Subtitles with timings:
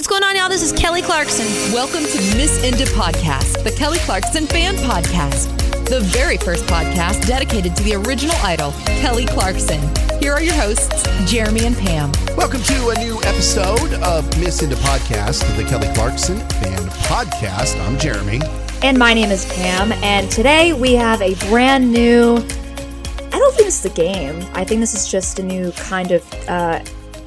[0.00, 0.48] what's going on, y'all?
[0.48, 1.44] This is Kelly Clarkson.
[1.74, 5.54] Welcome to Miss Inda Podcast, the Kelly Clarkson fan podcast,
[5.90, 9.78] the very first podcast dedicated to the original idol, Kelly Clarkson.
[10.18, 12.10] Here are your hosts, Jeremy and Pam.
[12.34, 17.78] Welcome to a new episode of Miss Into Podcast, the Kelly Clarkson fan podcast.
[17.86, 18.40] I'm Jeremy.
[18.82, 22.36] And my name is Pam, and today we have a brand new.
[22.36, 24.46] I don't think this is a game.
[24.54, 26.80] I think this is just a new kind of uh,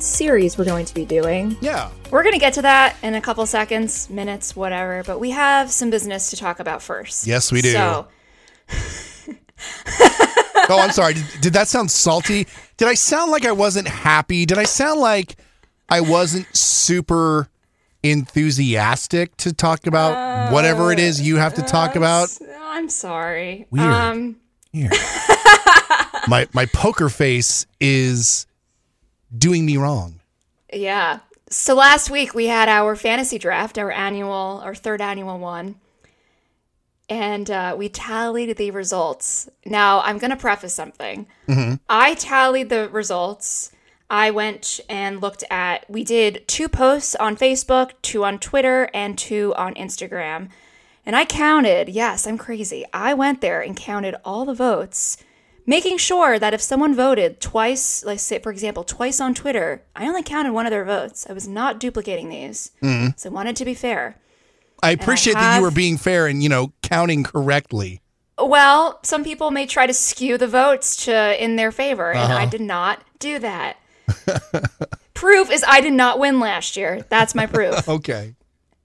[0.04, 1.58] series we're going to be doing.
[1.62, 1.90] Yeah.
[2.12, 5.71] We're going to get to that in a couple seconds, minutes, whatever, but we have
[5.71, 7.25] some business to talk about first.
[7.25, 7.71] Yes, we do.
[7.71, 8.08] So,
[10.70, 11.14] Oh, I'm sorry.
[11.16, 12.47] Did, did that sound salty?
[12.78, 14.46] Did I sound like I wasn't happy?
[14.46, 15.36] Did I sound like
[15.89, 17.50] I wasn't super
[18.02, 22.30] enthusiastic to talk about whatever it is you have to talk about?
[22.61, 23.68] I'm sorry.
[23.72, 23.86] Weird.
[23.86, 24.38] Um,
[24.72, 24.89] Here.
[26.28, 28.47] my my poker face is
[29.37, 30.19] doing me wrong.
[30.71, 31.19] Yeah.
[31.50, 35.75] So last week we had our fantasy draft, our annual, our third annual one,
[37.09, 39.49] and uh, we tallied the results.
[39.66, 41.27] Now I'm going to preface something.
[41.89, 43.71] I tallied the results.
[44.09, 45.89] I went and looked at.
[45.89, 50.49] We did two posts on Facebook, two on Twitter, and two on Instagram.
[51.05, 51.89] And I counted.
[51.89, 52.86] Yes, I'm crazy.
[52.93, 55.17] I went there and counted all the votes
[55.66, 60.08] making sure that if someone voted twice, like say for example, twice on Twitter, I
[60.08, 61.25] only counted one of their votes.
[61.30, 64.17] I was not duplicating these, so I wanted to be fair.
[64.81, 68.02] I appreciate that have- you were being fair and you know counting correctly.
[68.38, 72.38] Well, some people may try to skew the votes to in their favor, and Uh-huh.
[72.42, 73.77] I did not do that.
[75.14, 77.05] proof is I did not win last year.
[77.09, 77.88] That's my proof.
[77.88, 78.36] Okay.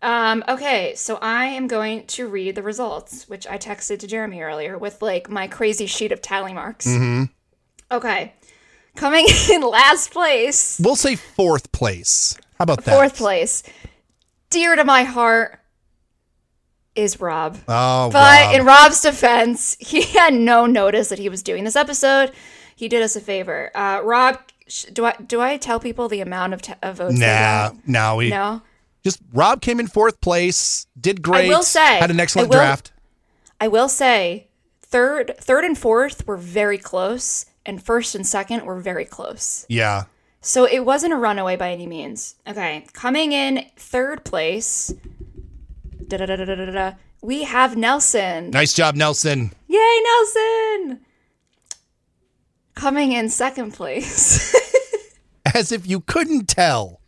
[0.00, 4.40] Um, okay, so I am going to read the results, which I texted to Jeremy
[4.42, 6.86] earlier with like my crazy sheet of tally marks.
[6.86, 7.24] Mm-hmm.
[7.90, 8.34] Okay,
[8.94, 10.80] coming in last place.
[10.82, 12.38] We'll say fourth place.
[12.58, 12.94] How about that?
[12.94, 13.62] Fourth place,
[14.50, 15.58] dear to my heart,
[16.94, 17.56] is Rob.
[17.68, 18.54] Oh, But Rob.
[18.54, 22.32] in Rob's defense, he had no notice that he was doing this episode.
[22.76, 23.70] He did us a favor.
[23.76, 24.38] Uh, Rob,
[24.68, 27.18] sh- do I do I tell people the amount of, t- of votes?
[27.18, 28.62] nah, no, we no.
[29.08, 31.46] Just Rob came in fourth place, did great.
[31.46, 32.92] I will say, had an excellent I will- draft.
[33.60, 34.48] I will say,
[34.82, 39.66] third, third and fourth were very close, and first and second were very close.
[39.68, 40.04] Yeah,
[40.40, 42.36] So it wasn't a runaway by any means.
[42.46, 44.92] Okay, coming in third place.
[47.20, 48.50] We have Nelson.
[48.50, 49.52] nice job, Nelson.
[49.66, 51.00] Yay, Nelson!
[52.74, 54.54] Coming in second place
[55.54, 57.00] As if you couldn't tell.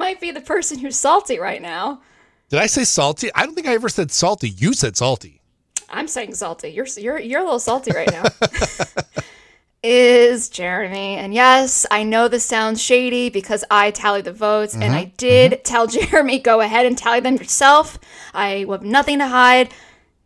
[0.00, 2.00] Might be the person who's salty right now.
[2.48, 3.30] Did I say salty?
[3.34, 4.48] I don't think I ever said salty.
[4.48, 5.40] You said salty.
[5.88, 6.70] I'm saying salty.
[6.70, 8.24] You're you're you're a little salty right now.
[9.82, 11.16] Is Jeremy.
[11.16, 15.64] And yes, I know this sounds shady because I tallied the votes and I did
[15.64, 17.98] tell Jeremy go ahead and tally them yourself.
[18.34, 19.72] I have nothing to hide.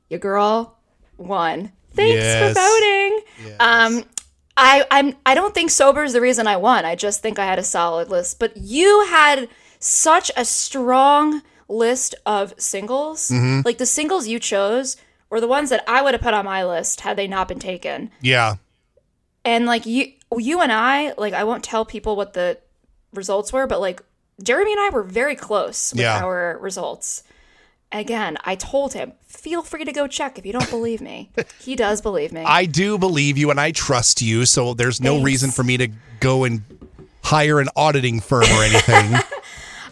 [0.09, 0.77] Your girl
[1.19, 1.71] won.
[1.93, 2.53] Thanks Yes.
[2.53, 3.57] for voting.
[3.61, 4.05] Um
[4.57, 6.85] I I'm I don't think sober is the reason I won.
[6.85, 8.41] I just think I had a solid list.
[8.41, 9.49] But you had
[9.85, 13.29] such a strong list of singles.
[13.31, 13.61] Mm-hmm.
[13.65, 14.97] Like the singles you chose
[15.31, 17.59] were the ones that I would have put on my list had they not been
[17.59, 18.11] taken.
[18.21, 18.57] Yeah,
[19.45, 22.59] And like you you and I, like I won't tell people what the
[23.13, 24.03] results were, but like
[24.43, 26.25] Jeremy and I were very close with Yeah.
[26.25, 27.23] our results.
[27.93, 31.31] Again, I told him, feel free to go check if you don't believe me.
[31.61, 32.43] he does believe me.
[32.43, 34.45] I do believe you and I trust you.
[34.47, 35.25] So there's no Thanks.
[35.27, 36.63] reason for me to go and
[37.23, 39.15] hire an auditing firm or anything.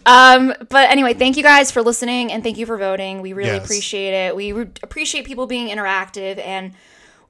[0.07, 3.21] Um, but anyway, thank you guys for listening and thank you for voting.
[3.23, 3.65] We really Yes.
[3.65, 4.37] appreciate it.
[4.37, 6.73] We re- appreciate people being interactive, and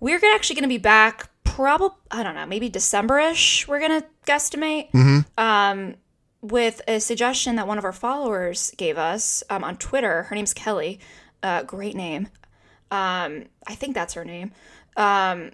[0.00, 1.28] we're actually going to be back.
[1.44, 3.69] Probably, I don't know, maybe December-ish.
[3.69, 4.88] We're gonna guesstimate.
[5.37, 5.97] Um,
[6.41, 10.25] with a suggestion that one of our followers gave us um, on Twitter.
[10.25, 10.99] Her name's Kelly.
[11.43, 12.28] Uh, great name.
[12.91, 14.53] Um, I think that's her name.
[14.97, 15.50] Um,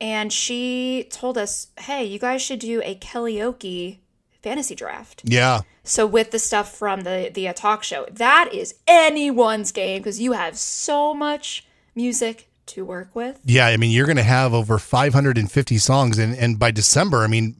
[0.00, 3.98] and she told us, "Hey, you guys should do a karaoke
[4.42, 5.60] fantasy draft." yeah.
[5.84, 10.20] So with the stuff from the the uh, talk show, that is anyone's game because
[10.20, 13.40] you have so much music to work with.
[13.44, 17.26] Yeah, I mean, you're going to have over 550 songs, and, and by December, I
[17.26, 17.56] mean,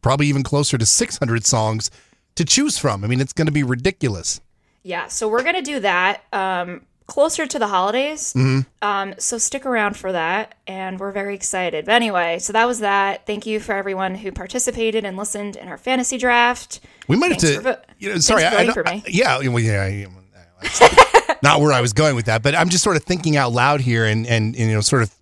[0.00, 1.90] probably even closer to 600 songs
[2.36, 3.02] to choose from.
[3.04, 4.40] I mean, it's going to be ridiculous.
[4.82, 8.32] Yeah, so we're gonna do that um, closer to the holidays.
[8.82, 11.86] Um, so stick around for that, and we're very excited.
[11.86, 13.26] But anyway, so that was that.
[13.26, 16.78] Thank you for everyone who participated and listened in our fantasy draft.
[17.08, 18.86] We might have to, vo- you know, sorry, I, I for.
[18.86, 20.06] I- yeah, well, yeah, I-
[21.42, 23.80] not where I was going with that, but I'm just sort of thinking out loud
[23.80, 25.14] here and and, and you know, sort of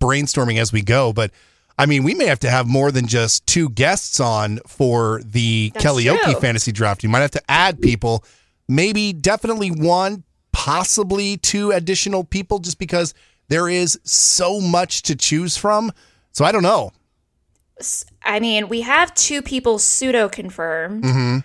[0.00, 1.12] brainstorming as we go.
[1.12, 1.30] But
[1.78, 5.70] I mean, we may have to have more than just two guests on for the
[5.74, 7.02] That's karaoke fantasy draft.
[7.02, 8.22] You might have to add people,
[8.68, 13.14] maybe definitely one, possibly two additional people, just because
[13.48, 15.92] there is so much to choose from.
[16.32, 16.92] So I don't know.
[18.22, 21.04] I mean, we have two people pseudo confirmed.
[21.04, 21.38] Mm-hmm.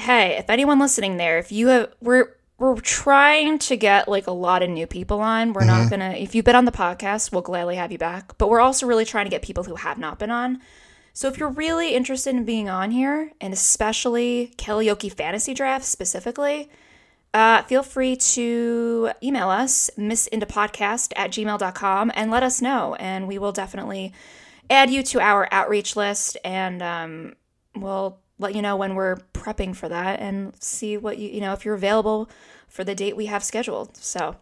[0.00, 4.32] Hey, if anyone listening there, if you have, we're we're trying to get like a
[4.32, 5.52] lot of new people on.
[5.52, 5.82] We're Mm-hmm.
[5.82, 6.10] not gonna.
[6.12, 8.38] If you've been on the podcast, we'll gladly have you back.
[8.38, 10.60] But we're also really trying to get people who have not been on.
[11.12, 16.70] So if you're really interested in being on here, and especially karaoke fantasy draft specifically,
[17.34, 22.94] uh, feel free to email us, missindapodcast at gmail.com, and let us know.
[22.96, 24.12] And we will definitely
[24.70, 27.34] add you to our outreach list, and um,
[27.74, 31.52] we'll let you know when we're prepping for that and see what you, you know,
[31.52, 32.28] if you're available
[32.68, 33.96] for the date we have scheduled.
[33.96, 34.36] So,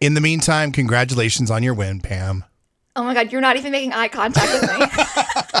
[0.00, 2.44] In the meantime, congratulations on your win, Pam.
[2.96, 5.60] oh my God, you're not even making eye contact with me.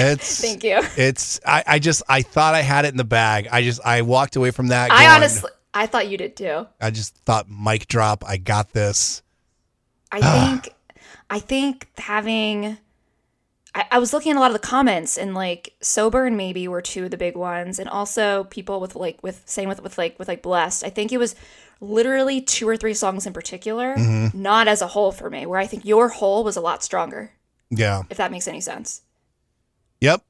[0.00, 0.18] you looked up.
[0.20, 0.80] It's Thank you.
[0.96, 3.48] It's I, I just I thought I had it in the bag.
[3.50, 4.90] I just I walked away from that.
[4.90, 6.66] I going- honestly, I thought you did too.
[6.80, 8.24] I just thought mic drop.
[8.26, 9.22] I got this.
[10.12, 10.20] I
[10.52, 10.74] think
[11.28, 12.78] I think having
[13.74, 16.66] I, I was looking at a lot of the comments and like sober and maybe
[16.66, 19.96] were two of the big ones and also people with like with same with with
[19.96, 20.84] like with like blessed.
[20.84, 21.34] I think it was
[21.80, 24.40] literally two or three songs in particular, mm-hmm.
[24.40, 27.32] not as a whole for me, where I think your whole was a lot stronger,
[27.70, 28.02] Yeah.
[28.10, 29.02] if that makes any sense.
[30.00, 30.22] Yep.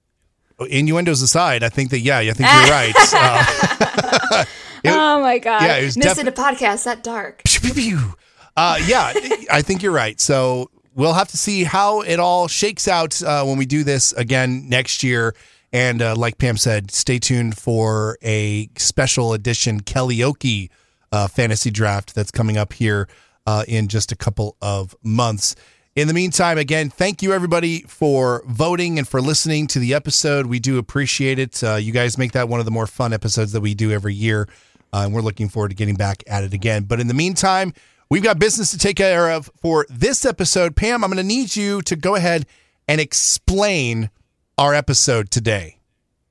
[0.69, 2.95] Innuendos aside, I think that yeah, I think you're right.
[3.15, 4.45] Uh,
[4.83, 5.63] It- oh my god.
[5.63, 7.43] yeah, it was missing defi- a podcast that dark.
[7.45, 8.15] pew, pew, pew.
[8.57, 9.13] Uh, yeah,
[9.53, 10.19] I think you're right.
[10.19, 14.13] So we'll have to see how it all shakes out uh, when we do this
[14.15, 15.35] again next year.
[15.73, 20.71] And uh, like Pam said, stay tuned for a special edition karaoke
[21.13, 23.07] uh, fantasy draft that's coming up here
[23.47, 25.55] uh, in just a couple of months.
[26.01, 30.47] In the meantime, again, thank you everybody for voting and for listening to the episode.
[30.47, 31.63] We do appreciate it.
[31.63, 34.15] Uh, you guys make that one of the more fun episodes that we do every
[34.15, 34.49] year.
[34.95, 36.85] Uh, and we're looking forward to getting back at it again.
[36.85, 37.75] But in the meantime,
[38.09, 40.75] we've got business to take care of for this episode.
[40.75, 42.47] Pam, I'm going to need you to go ahead
[42.89, 44.09] and explain
[44.57, 45.81] our episode today.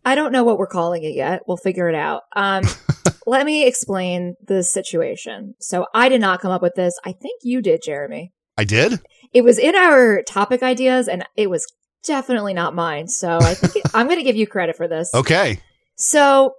[0.04, 1.44] I don't know what we're calling it yet.
[1.48, 2.24] We'll figure it out.
[2.36, 2.64] Um,
[3.28, 5.54] let me explain the situation.
[5.60, 6.98] So I did not come up with this.
[7.06, 8.34] I think you did, Jeremy.
[8.60, 9.00] I did?
[9.34, 11.66] It was in our topic ideas, and it was
[12.06, 13.08] definitely not mine.
[13.08, 15.10] So I think it, I'm going to give you credit for this.
[15.14, 15.60] Okay.
[15.96, 16.54] So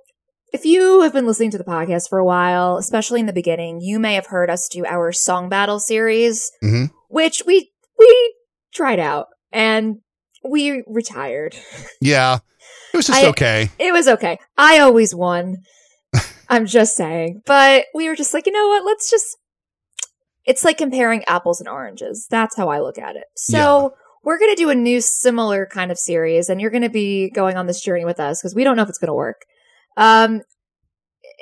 [0.52, 3.80] if you have been listening to the podcast for a while, especially in the beginning,
[3.80, 6.90] you may have heard us do our song battle series, Mhm.
[7.08, 8.34] which we we
[8.74, 9.98] tried out and
[10.44, 11.54] we retired.
[12.00, 12.38] Yeah.
[12.92, 13.70] It was just I- okay.
[13.78, 14.38] It was okay.
[14.58, 15.58] I always won.
[16.48, 17.42] I'm just saying.
[17.46, 18.84] But we were just like, you know what?
[18.84, 19.36] Let's just.
[20.44, 22.26] It's like comparing apples and oranges.
[22.30, 23.24] That's how I look at it.
[23.36, 26.90] So we're going to do a new similar kind of series, and you're going to
[26.90, 29.14] be going on this journey with us because we don't know if it's going to
[29.14, 29.42] work.
[29.96, 30.42] Um,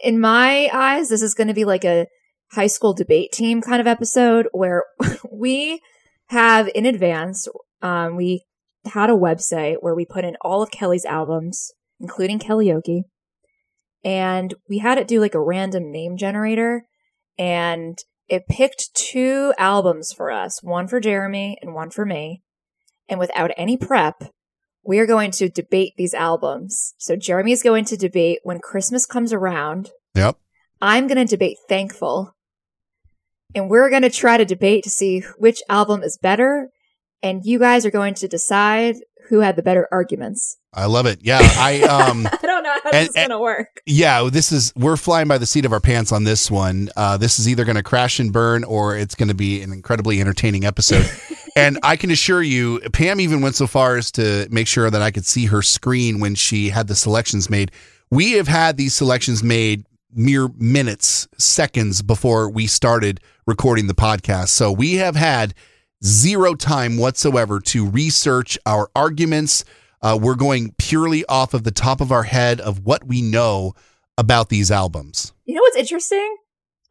[0.03, 2.06] in my eyes, this is going to be like a
[2.53, 4.85] high school debate team kind of episode where
[5.33, 5.81] we
[6.29, 7.49] have in advance,
[7.83, 8.45] um, we
[8.87, 13.03] had a website where we put in all of Kelly's albums, including karaoke.
[14.05, 16.85] And we had it do like a random name generator.
[17.39, 22.42] And it picked two albums for us, one for Jeremy and one for me.
[23.08, 24.22] And without any prep,
[24.84, 26.94] we are going to debate these albums.
[26.98, 29.90] So Jeremy is going to debate when Christmas comes around.
[30.14, 30.37] Yep.
[30.80, 32.35] I'm going to debate Thankful.
[33.54, 36.70] And we're going to try to debate to see which album is better.
[37.23, 38.97] And you guys are going to decide
[39.28, 40.56] who had the better arguments.
[40.75, 41.20] I love it.
[41.23, 41.38] Yeah.
[41.40, 43.80] I um I don't know how And- this is to work.
[43.87, 46.88] yeah, this is we're flying by the seat of our pants on this one.
[46.97, 50.64] Uh this is either to crash and burn or it's to be an incredibly entertaining
[50.64, 51.08] episode.
[51.56, 55.02] and I can assure you Pam even went so far as to make sure that
[55.02, 57.70] I could see her screen when she had the selections made.
[58.11, 64.49] We have had these selections made mere minutes, seconds before we started recording the podcast.
[64.49, 65.52] So we have had
[66.05, 69.64] zero time whatsoever to research our arguments.
[70.00, 73.75] Uh, we're going purely off of the top of our head of what we know
[74.17, 75.33] about these albums.
[75.45, 76.37] You know what's interesting?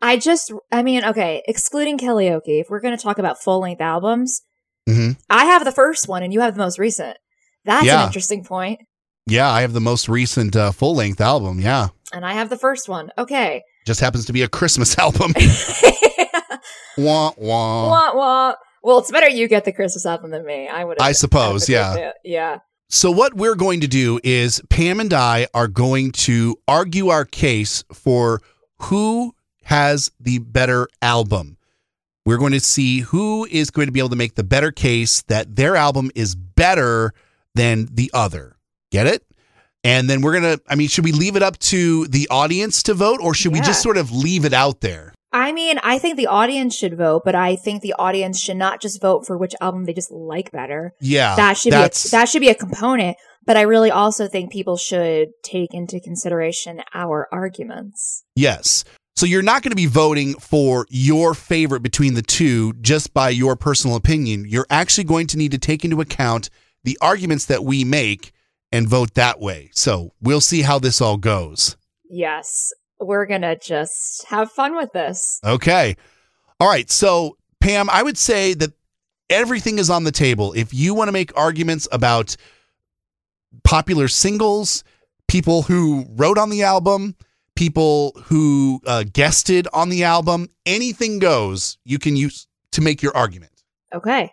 [0.02, 3.82] I just, I mean, okay, excluding karaoke, if we're going to talk about full length
[3.82, 4.42] albums,
[4.88, 7.18] hmm I have the first one and you have the most recent.
[7.66, 8.02] That's Yeah.
[8.02, 8.80] an interesting point.
[9.26, 11.60] Yeah, I have the most recent uh, full length album.
[11.60, 13.10] Yeah, And I have the first one.
[13.18, 13.64] Okay.
[13.86, 15.34] just happens to be a Christmas album.
[16.98, 17.90] wah wah.
[17.90, 18.54] wah, wah.
[18.88, 20.70] Well, it's better you get the Christmas album than me.
[20.70, 21.02] I would.
[21.02, 22.14] I suppose, yeah.
[22.24, 22.60] Yeah.
[22.88, 27.26] So what we're going to do is Pam and I are going to argue our
[27.26, 28.42] case for
[28.84, 31.58] who has the better album.
[32.26, 35.22] We're going to see who is going to be able to make the better case
[35.24, 37.14] that their album is better
[37.56, 38.56] than the other.
[38.90, 39.26] Get it?
[39.84, 42.84] And then we're going to, I mean, should we leave it up to the audience
[42.84, 45.14] to vote or should we just sort of leave it out there?
[45.32, 48.82] I mean, I think the audience should vote, but I think the audience should not
[48.82, 50.94] just vote for which album they just like better.
[51.02, 51.36] Yeah.
[51.36, 53.18] that should be a, that should be a component.
[53.46, 58.24] But I really also think people should take into consideration our arguments.
[58.36, 58.84] Yes.
[59.16, 63.30] So you're not going to be voting for your favorite between the two just by
[63.30, 64.46] your personal opinion.
[64.48, 66.50] You're actually going to need to take into account
[66.84, 68.32] the arguments that we make
[68.72, 69.72] and vote that way.
[69.74, 71.78] So we'll see how this all goes.
[72.10, 75.40] Yes, we're gonna just have fun with this.
[75.44, 75.96] Okay.
[76.60, 76.90] All right.
[76.90, 78.72] So, Pam, I would say that
[79.30, 80.54] everything is on the table.
[80.54, 82.36] If you want to make arguments about
[83.64, 84.84] popular singles,
[85.28, 87.16] people who wrote on the album,
[87.56, 93.16] people who uh, guested on the album, anything goes you can use to make your
[93.16, 93.52] argument.
[93.94, 94.32] Okay.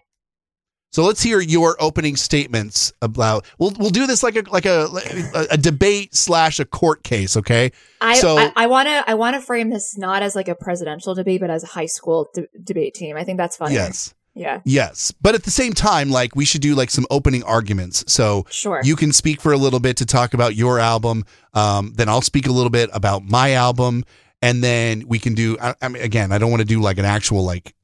[0.95, 3.45] So let's hear your opening statements about.
[3.59, 4.87] We'll we'll do this like a like a
[5.35, 7.37] a, a debate slash a court case.
[7.37, 7.73] Okay.
[8.01, 10.55] I So- I, I want to I want to frame this not as like a
[10.55, 13.17] presidential debate, but as a high school de- debate team.
[13.17, 13.75] I think that's funny.
[13.75, 14.15] Yes.
[14.35, 14.61] Yeah.
[14.65, 15.11] Yes.
[15.21, 18.05] But at the same time, like we should do like some opening arguments.
[18.07, 18.81] So Sure.
[18.85, 21.25] you can speak for a little bit to talk about your album.
[21.55, 24.05] Um, then I'll speak a little bit about my album,
[24.43, 25.57] and then we can do.
[25.61, 27.75] I, I mean, again, I don't want to do like an actual like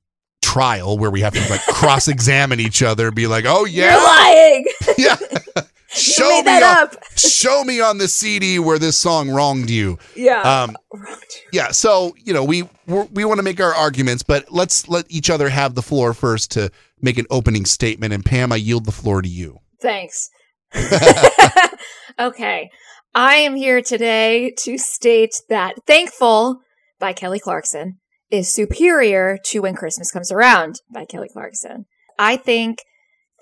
[0.50, 3.92] trial where we have to like cross examine each other, and be like, oh yeah.
[3.92, 4.64] You're lying.
[4.98, 5.16] yeah.
[5.88, 7.04] show me that on, up.
[7.16, 9.98] show me on the CD where this song wronged you.
[10.16, 10.42] Yeah.
[10.42, 10.76] Um,
[11.52, 11.70] yeah.
[11.70, 15.30] So you know, we we're, we want to make our arguments, but let's let each
[15.30, 18.12] other have the floor first to make an opening statement.
[18.12, 19.58] And Pam, I yield the floor to you.
[19.80, 20.30] Thanks.
[22.18, 22.70] okay.
[23.14, 26.60] I am here today to state that Thankful
[26.98, 27.99] by Kelly Clarkson
[28.30, 31.86] is superior to When Christmas Comes Around by Kelly Clarkson.
[32.18, 32.78] I think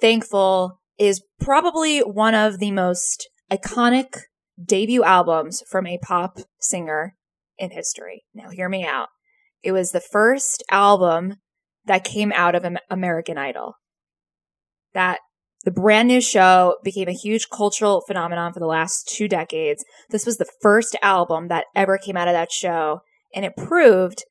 [0.01, 4.17] Thankful is probably one of the most iconic
[4.63, 7.15] debut albums from a pop singer
[7.59, 8.25] in history.
[8.35, 9.09] Now, hear me out.
[9.63, 11.37] It was the first album
[11.85, 13.75] that came out of American Idol.
[14.95, 15.19] That
[15.65, 19.85] the brand new show became a huge cultural phenomenon for the last two decades.
[20.11, 23.01] This was the first album that ever came out of that show,
[23.35, 24.25] and it proved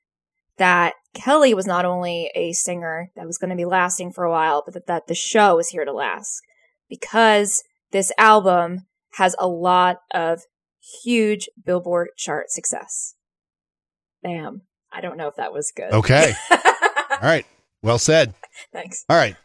[0.58, 4.32] that Kelly was not only a singer that was going to be lasting for a
[4.32, 6.42] while, but that, that the show was here to last
[6.90, 10.42] because this album has a lot of
[11.04, 13.16] huge Billboard chart success.
[14.24, 14.62] Bam.
[14.92, 15.92] I don't know if that was good.
[15.92, 16.34] Okay.
[16.52, 17.46] All right.
[17.82, 18.34] Well said.
[18.72, 19.06] Thanks.
[19.10, 19.36] All right.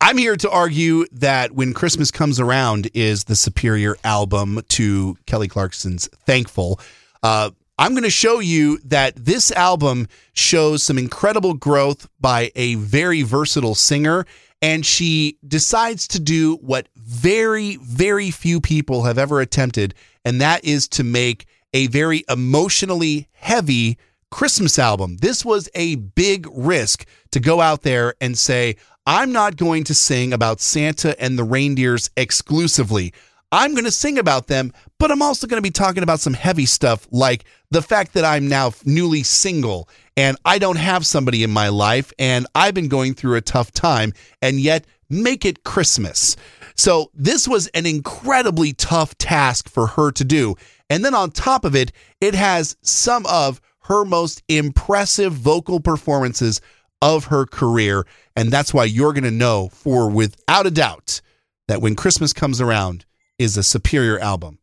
[0.00, 5.48] I'm here to argue that When Christmas Comes Around is the superior album to Kelly
[5.48, 6.80] Clarkson's Thankful.
[7.22, 12.74] Uh, I'm going to show you that this album shows some incredible growth by a
[12.74, 14.26] very versatile singer,
[14.60, 19.94] and she decides to do what very, very few people have ever attempted,
[20.24, 23.96] and that is to make a very emotionally heavy
[24.32, 25.18] Christmas album.
[25.18, 28.74] This was a big risk to go out there and say,
[29.06, 33.14] I'm not going to sing about Santa and the reindeers exclusively.
[33.50, 36.34] I'm going to sing about them, but I'm also going to be talking about some
[36.34, 41.42] heavy stuff like the fact that I'm now newly single and I don't have somebody
[41.42, 44.12] in my life and I've been going through a tough time
[44.42, 46.36] and yet make it Christmas.
[46.74, 50.54] So this was an incredibly tough task for her to do.
[50.90, 56.60] And then on top of it, it has some of her most impressive vocal performances
[57.00, 58.06] of her career.
[58.36, 61.22] And that's why you're going to know for without a doubt
[61.68, 63.06] that when Christmas comes around
[63.38, 64.58] is a superior album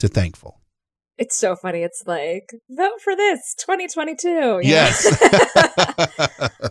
[0.00, 0.60] to Thankful.
[1.18, 1.82] It's so funny.
[1.82, 4.28] It's like, vote for this 2022.
[4.28, 4.60] you?
[4.62, 5.06] Yes.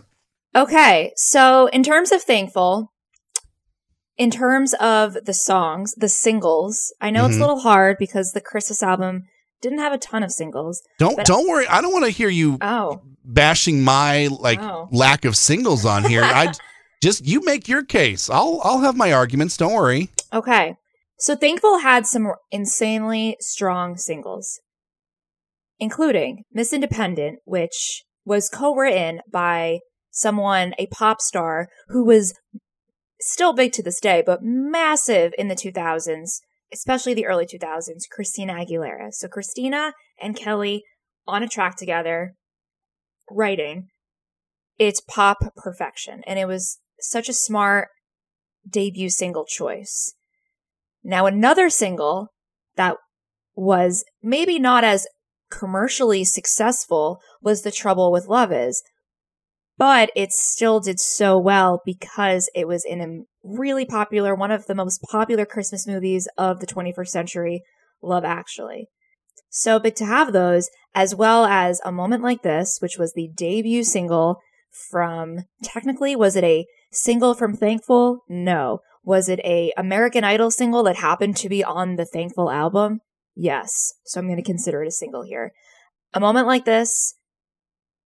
[0.54, 2.90] Okay, so in terms of thankful,
[4.16, 7.40] in terms of the songs, the singles, I know it's Mhm.
[7.40, 9.24] a little hard because the Christmas album
[9.60, 10.82] didn't have a ton of singles.
[10.98, 11.66] don't don't worry.
[11.66, 14.88] I don't want to hear you Oh, bashing my like Oh.
[14.90, 16.22] lack of singles on here.
[16.24, 16.54] I
[17.02, 18.30] just you make your case.
[18.30, 19.58] I'll I'll have my arguments.
[19.58, 20.08] Don't worry.
[20.32, 20.76] okay.
[21.18, 24.60] So Thankful had some insanely strong singles,
[25.78, 29.80] including Miss Independent, which was co-written by
[30.10, 32.34] someone, a pop star who was
[33.20, 36.40] still big to this day, but massive in the 2000s,
[36.72, 39.12] especially the early 2000s, Christina Aguilera.
[39.12, 40.84] So Christina and Kelly
[41.26, 42.34] on a track together,
[43.30, 43.88] writing.
[44.78, 46.22] It's pop perfection.
[46.26, 47.88] And it was such a smart
[48.68, 50.14] debut single choice.
[51.08, 52.32] Now, another single
[52.74, 52.96] that
[53.54, 55.06] was maybe not as
[55.52, 58.82] commercially successful was The Trouble with Love Is.
[59.78, 64.66] but it still did so well because it was in a really popular, one of
[64.66, 67.62] the most popular Christmas movies of the 21st century,
[68.02, 68.88] Love Actually.
[69.50, 73.30] So, but to have those, as well as a moment like this, which was the
[73.34, 74.40] debut single
[74.90, 78.24] from, technically, was it a single from Thankful?
[78.28, 78.80] No.
[79.06, 83.02] Was it a American Idol single that happened to be on the Thankful album?
[83.36, 83.92] Yes.
[84.04, 85.52] So I'm going to consider it a single here.
[86.12, 87.14] A moment like this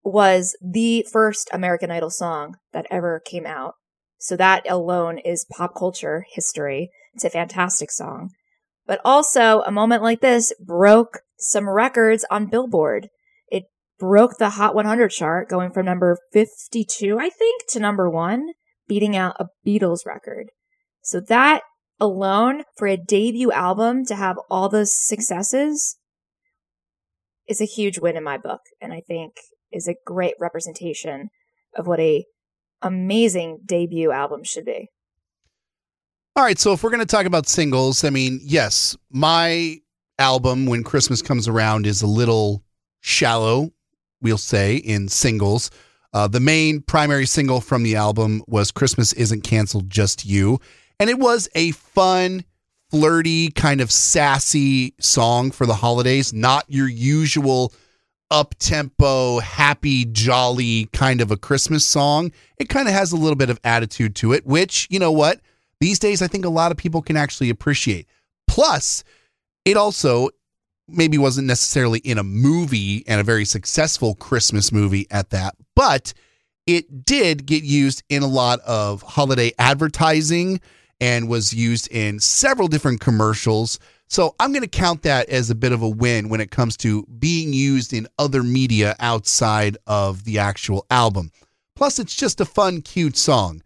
[0.05, 3.77] was the first American Idol song that ever came out.
[4.19, 6.91] So that alone is pop culture history.
[7.15, 8.33] It's a fantastic song.
[8.87, 13.09] But also, a moment like this broke some records on Billboard.
[13.49, 13.65] It
[13.99, 18.49] broke the Hot 100 chart, going from number 52, I think, to number one,
[18.87, 20.51] beating out a Beatles record.
[21.03, 21.63] So that
[21.99, 25.97] alone, for a debut album to have all those successes,
[27.49, 28.61] is a huge win in my book.
[28.81, 29.33] And I think
[29.73, 31.31] is a great representation
[31.77, 32.25] of what a
[32.83, 34.89] amazing debut album should be.
[36.37, 39.79] All right, so if we're going to talk about singles, I mean, yes, my
[40.19, 42.63] album when Christmas comes around is a little
[43.01, 43.73] shallow,
[44.23, 45.71] we'll say, in singles.
[46.13, 50.61] Uh, the main primary single from the album was Christmas Isn't Canceled, Just You.
[51.01, 52.45] And it was a fun,
[52.91, 57.73] flirty, kind of sassy song for the holidays, not your usual
[58.31, 62.31] up tempo, happy, jolly kind of a Christmas song.
[62.59, 65.41] It kind of has a little bit of attitude to it, which, you know what?
[65.81, 68.07] These days, I think a lot of people can actually appreciate.
[68.47, 69.03] Plus,
[69.65, 70.29] it also
[70.87, 76.13] maybe wasn't necessarily in a movie and a very successful Christmas movie at that, but
[76.67, 80.61] it did get used in a lot of holiday advertising
[81.01, 83.79] and was used in several different commercials.
[84.09, 86.77] So I'm going to count that as a bit of a win when it comes
[86.79, 91.31] to being used in other media outside of the actual album.
[91.77, 93.63] Plus, it's just a fun, cute song.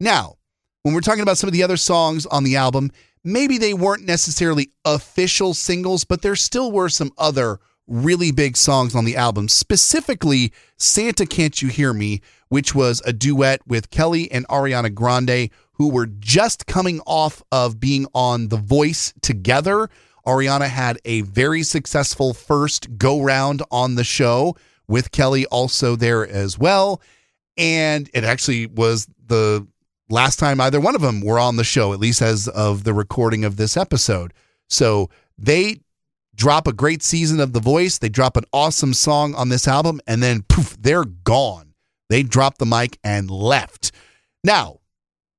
[0.00, 0.36] Now,
[0.82, 2.92] when we're talking about some of the other songs on the album,
[3.24, 8.94] maybe they weren't necessarily official singles, but there still were some other really big songs
[8.94, 14.30] on the album, specifically Santa Can't You Hear Me, which was a duet with Kelly
[14.30, 19.88] and Ariana Grande, who were just coming off of being on The Voice together.
[20.26, 24.56] Ariana had a very successful first go round on the show
[24.88, 27.00] with Kelly also there as well.
[27.56, 29.66] And it actually was the
[30.10, 32.94] last time either one of them were on the show, at least as of the
[32.94, 34.32] recording of this episode.
[34.68, 35.80] So they
[36.34, 40.00] drop a great season of The Voice, they drop an awesome song on this album,
[40.06, 41.67] and then poof, they're gone.
[42.08, 43.92] They dropped the mic and left.
[44.42, 44.80] Now,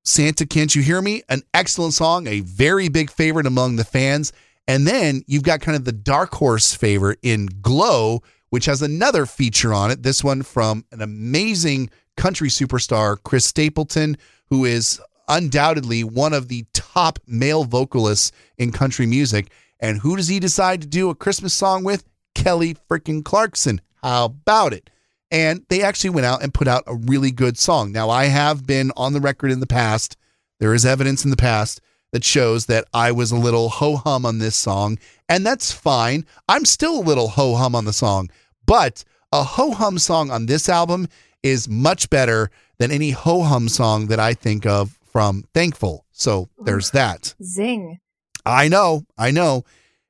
[0.03, 1.23] Santa Can't You Hear Me?
[1.29, 4.33] An excellent song, a very big favorite among the fans.
[4.67, 9.25] And then you've got kind of the dark horse favorite in Glow, which has another
[9.25, 10.03] feature on it.
[10.03, 14.17] This one from an amazing country superstar, Chris Stapleton,
[14.49, 19.51] who is undoubtedly one of the top male vocalists in country music.
[19.79, 22.03] And who does he decide to do a Christmas song with?
[22.35, 23.81] Kelly freaking Clarkson.
[24.03, 24.89] How about it?
[25.31, 27.91] And they actually went out and put out a really good song.
[27.91, 30.17] Now, I have been on the record in the past,
[30.59, 34.25] there is evidence in the past that shows that I was a little ho hum
[34.25, 36.25] on this song, and that's fine.
[36.47, 38.29] I'm still a little ho hum on the song,
[38.65, 41.07] but a ho hum song on this album
[41.43, 46.05] is much better than any ho hum song that I think of from Thankful.
[46.11, 47.35] So there's that.
[47.43, 47.99] Zing.
[48.45, 49.63] I know, I know.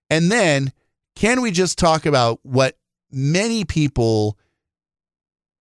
[0.09, 0.71] And then
[1.15, 2.77] can we just talk about what
[3.11, 4.37] many people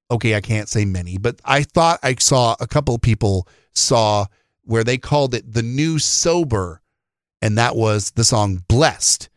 [0.09, 4.25] okay, I can't say many, but I thought I saw a couple people saw
[4.63, 6.81] where they called it the new sober
[7.41, 9.29] and that was the song blessed.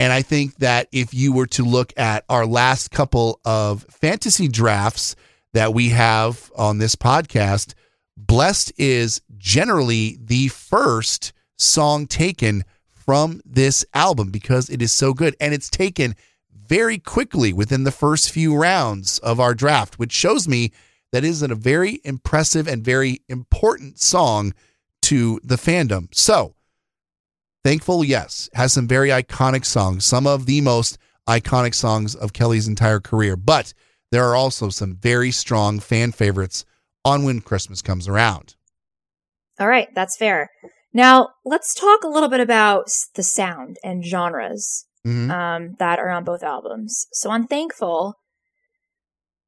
[0.00, 4.48] And I think that if you were to look at our last couple of fantasy
[4.48, 5.16] drafts
[5.52, 7.74] that we have on this podcast,
[8.16, 15.36] Blessed is generally the first song taken from this album because it is so good.
[15.40, 16.14] And it's taken
[16.66, 20.72] very quickly within the first few rounds of our draft, which shows me
[21.12, 24.52] that is a very impressive and very important song
[25.02, 26.14] to the fandom.
[26.14, 26.54] So,
[27.64, 32.68] Thankful, yes, has some very iconic songs, some of the most iconic songs of Kelly's
[32.68, 33.36] entire career.
[33.36, 33.72] But
[34.12, 36.66] there are also some very strong fan favorites
[37.06, 38.54] on When Christmas Comes Around.
[39.58, 40.50] All right, that's fair.
[40.92, 45.30] Now, let's talk a little bit about the sound and genres Mhm.
[45.30, 47.06] um, that are on both albums.
[47.12, 48.14] So on Thankful,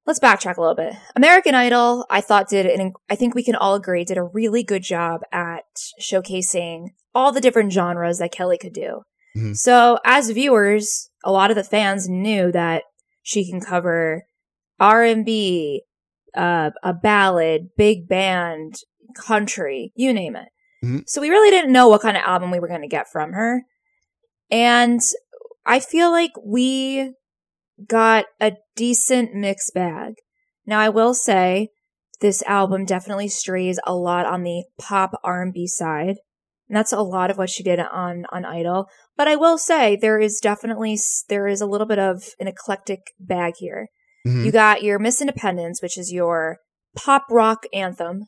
[0.07, 0.95] let's backtrack a little bit.
[1.15, 4.63] American Idol, I thought did, and I think we can all agree, did a really
[4.63, 5.65] good job at
[6.01, 9.03] showcasing all the different genres that Kelly could do.
[9.37, 9.57] Mhm.
[9.57, 12.85] So as viewers, a lot of the fans knew that
[13.23, 14.25] she can cover
[14.79, 15.83] R&B,
[16.35, 18.77] uh, a ballad, big band,
[19.17, 20.49] country, you name it.
[20.85, 21.09] Mhm.
[21.09, 23.33] So we really didn't know what kind of album we were going to get from
[23.33, 23.63] her.
[24.51, 25.01] And
[25.67, 27.13] I feel like we
[27.87, 30.15] got a decent mixed bag.
[30.65, 31.71] Now I will say
[32.21, 36.17] this album definitely strays a lot on the pop R&B side.
[36.69, 38.89] And that's a lot of what she did on on Idol.
[39.17, 40.99] But I will say there is definitely
[41.29, 43.89] there is a little bit of an eclectic bag here.
[44.27, 44.45] Mhm.
[44.45, 46.59] You got your Miss Independence, which is your
[46.97, 48.27] pop rock anthem.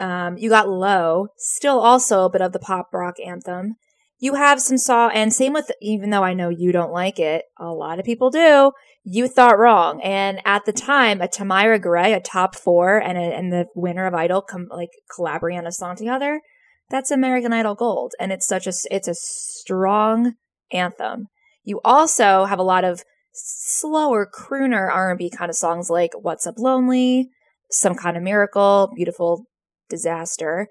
[0.00, 3.76] Um, you got Low, still also a bit of the pop rock anthem.
[4.22, 7.42] You have some saw, and same with, even though I know you don't like it,
[7.58, 8.70] a lot of people do.
[9.02, 13.20] You thought wrong, and at the time, a Tamyra Gray, a top four, and a,
[13.20, 16.40] and the winner of Idol, like collaborating on a song together.
[16.88, 20.34] That's American Idol gold, and it's such a it's a strong
[20.70, 21.26] anthem.
[21.64, 26.54] You also have a lot of slower crooner R&B kind of songs like What's Up
[26.58, 27.28] Lonely,
[27.72, 29.46] Some Kind of Miracle, Beautiful
[29.90, 30.68] Disaster.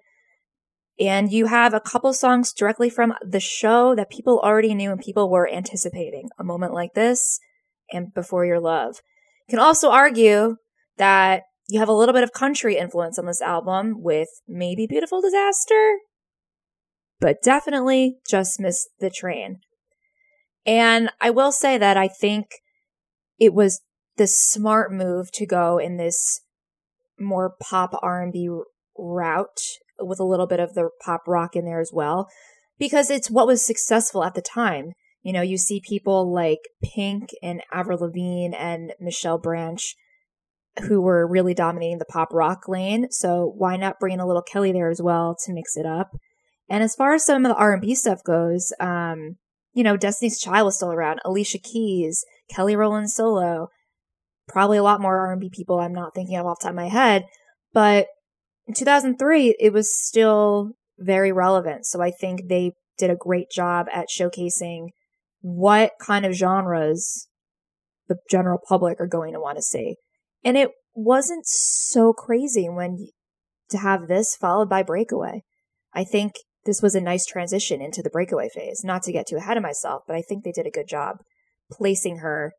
[1.01, 5.01] And you have a couple songs directly from the show that people already knew and
[5.01, 6.29] people were anticipating.
[6.37, 7.39] A Moment Like This
[7.91, 9.01] and Before Your Love.
[9.47, 10.57] You can also argue
[10.97, 15.21] that you have a little bit of country influence on this album with maybe Beautiful
[15.21, 15.97] Disaster,
[17.19, 19.61] but definitely just missed the train.
[20.67, 22.45] And I will say that I think
[23.39, 23.81] it was
[24.17, 26.41] the smart move to go in this
[27.19, 28.49] more pop R&B
[28.95, 29.61] route
[30.01, 32.27] with a little bit of the pop rock in there as well
[32.79, 34.93] because it's what was successful at the time.
[35.21, 39.95] You know, you see people like Pink and Avril Lavigne and Michelle Branch
[40.87, 43.07] who were really dominating the pop rock lane.
[43.11, 46.11] So why not bring in a little Kelly there as well to mix it up?
[46.69, 49.35] And as far as some of the R&B stuff goes, um,
[49.73, 53.67] you know, Destiny's Child was still around, Alicia Keys, Kelly Rowland Solo,
[54.47, 56.87] probably a lot more R&B people I'm not thinking of off the top of my
[56.87, 57.25] head,
[57.73, 58.07] but
[58.71, 61.85] in 2003 it was still very relevant.
[61.85, 64.89] So I think they did a great job at showcasing
[65.41, 67.27] what kind of genres
[68.07, 69.95] the general public are going to want to see.
[70.43, 73.07] And it wasn't so crazy when
[73.71, 75.41] to have this followed by Breakaway.
[75.93, 76.33] I think
[76.65, 78.83] this was a nice transition into the breakaway phase.
[78.85, 81.17] Not to get too ahead of myself, but I think they did a good job
[81.71, 82.53] placing her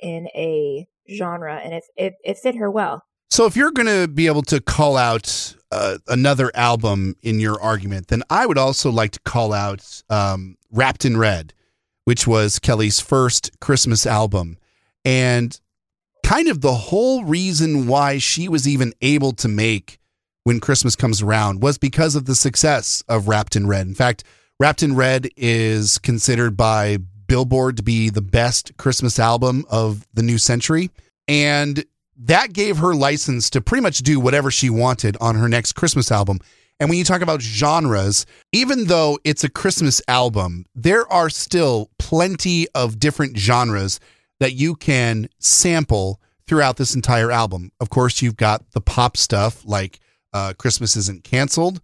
[0.00, 3.02] in a genre and it, it, it fit her well.
[3.32, 7.58] So if you're going to be able to call out uh, another album in your
[7.58, 11.54] argument, then I would also like to call out um, Wrapped in Red,
[12.04, 14.58] which was Kelly's first Christmas album.
[15.02, 15.58] And
[16.22, 19.98] kind of the whole reason why she was even able to make
[20.44, 23.86] When Christmas Comes Around was because of the success of Wrapped in Red.
[23.86, 24.24] In fact,
[24.60, 30.22] Wrapped in Red is considered by Billboard to be the best Christmas album of the
[30.22, 30.90] new century.
[31.26, 31.82] And
[32.16, 36.10] that gave her license to pretty much do whatever she wanted on her next Christmas
[36.12, 36.38] album.
[36.78, 41.90] And when you talk about genres, even though it's a Christmas album, there are still
[41.98, 44.00] plenty of different genres
[44.40, 47.70] that you can sample throughout this entire album.
[47.80, 50.00] Of course, you've got the pop stuff like
[50.32, 51.80] uh, Christmas Isn't Canceled.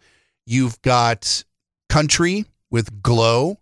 [0.47, 1.45] You've got
[1.89, 3.61] country with Glow.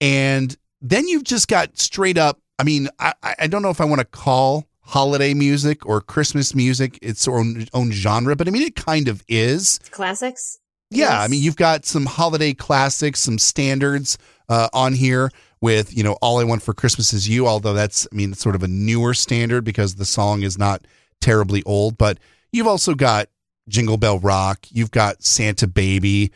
[0.00, 3.84] And then you've just got straight up, I mean, I, I don't know if I
[3.84, 8.62] want to call holiday music or Christmas music its own, own genre, but I mean,
[8.62, 9.78] it kind of is.
[9.90, 10.58] Classics?
[10.90, 11.24] Yeah, Yes.
[11.24, 14.16] I mean, you've got some holiday classics, some standards
[14.48, 18.06] uh, on here with, you know, All I Want for Christmas Is You, although that's,
[18.12, 20.86] I mean, it's sort of a newer standard because the song is not
[21.20, 21.98] terribly old.
[21.98, 22.18] But
[22.52, 23.28] you've also got
[23.68, 26.30] Jingle Bell Rock, you've got Santa Baby,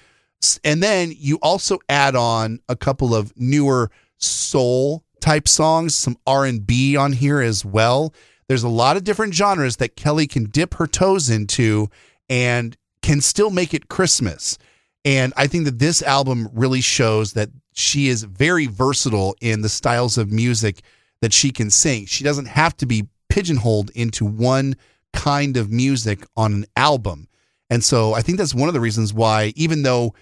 [0.65, 6.97] and then you also add on a couple of newer soul type songs, some R&B
[6.97, 8.13] on here as well.
[8.51, 11.89] There's a lot of different genres that Kelly can dip her toes into
[12.29, 14.59] and can still make it Christmas.
[15.05, 19.69] And I think that this album really shows that she is very versatile in the
[19.69, 20.81] styles of music
[21.21, 22.07] that she can sing.
[22.07, 24.75] She doesn't have to be pigeonholed into one
[25.13, 27.29] kind of music on an album.
[27.71, 30.13] And so I think that's one of the reasons why even though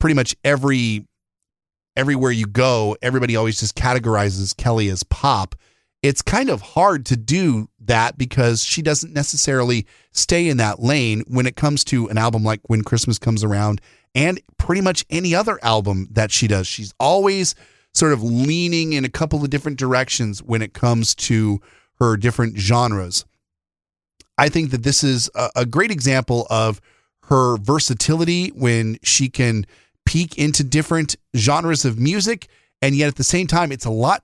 [0.00, 1.06] pretty much every
[1.98, 5.54] everywhere you go, everybody always just categorizes Kelly as pop.
[6.04, 11.24] It's kind of hard to do that because she doesn't necessarily stay in that lane
[11.28, 13.80] when it comes to an album like When Christmas Comes Around
[14.14, 16.66] and pretty much any other album that she does.
[16.66, 17.54] She's always
[17.94, 21.62] sort of leaning in a couple of different directions when it comes to
[21.98, 23.24] her different genres.
[24.36, 26.82] I think that this is a, great example of
[27.28, 29.64] her versatility when she can
[30.04, 32.48] peek into different genres of music
[32.82, 34.20] and yet at the same time it's a lot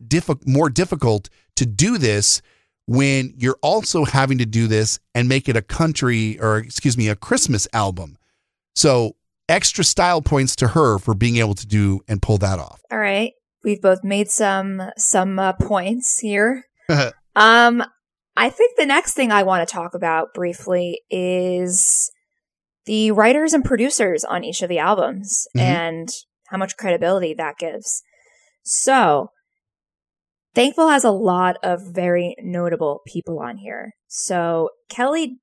[0.46, 2.42] more difficult to do this
[2.86, 7.08] when you're also having to do this and make it a country or excuse me,
[7.08, 8.16] a Christmas album.
[8.74, 9.14] So
[9.48, 12.80] extra style points to her for being able to do and pull that off.
[12.90, 13.32] All right.
[13.62, 16.64] We've both made some some uh, points here.
[17.36, 17.84] um
[18.36, 22.10] I think the next thing I want to talk about briefly is
[22.86, 25.60] the writers and producers on each of the albums Mhm.
[25.60, 26.08] and
[26.48, 28.02] how much credibility that gives.
[28.62, 29.30] So,
[30.54, 33.94] Thankful has a lot of very notable people on here.
[34.08, 35.38] So, Kelly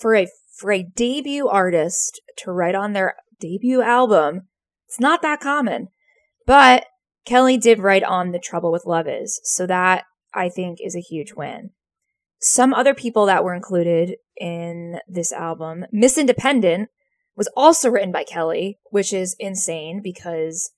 [0.00, 4.48] for a for a debut artist to write on their debut album,
[4.86, 5.88] it's not that common.
[6.46, 6.84] But
[7.24, 11.00] Kelly did write on The Trouble with Love Is, so that I think is a
[11.00, 11.70] huge win.
[12.40, 16.88] Some other people that were included in this album, Miss Independent
[17.36, 20.72] was also written by Kelly, which is insane because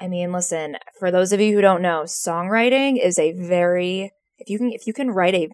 [0.00, 4.48] I mean, listen, for those of you who don't know, songwriting is a very if
[4.48, 5.48] you can if you can write a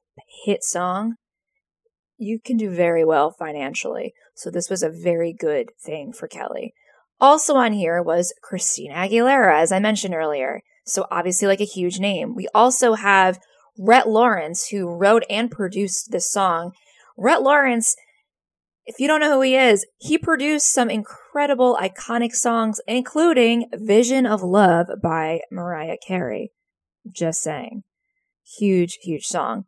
[0.44, 1.16] hit song,
[2.16, 4.14] you can do very well financially.
[4.34, 6.72] So this was a very good thing for Kelly.
[7.20, 10.60] Also on here was Christina Aguilera, as I mentioned earlier.
[10.84, 12.34] So obviously like a huge name.
[12.34, 13.40] We also have
[13.78, 16.72] Rhett Lawrence, who wrote and produced this song.
[17.16, 17.96] Rhett Lawrence,
[18.86, 24.26] if you don't know who he is, he produced some incredible iconic songs, including Vision
[24.26, 26.52] of Love by Mariah Carey.
[27.10, 27.82] Just saying.
[28.58, 29.64] Huge, huge song.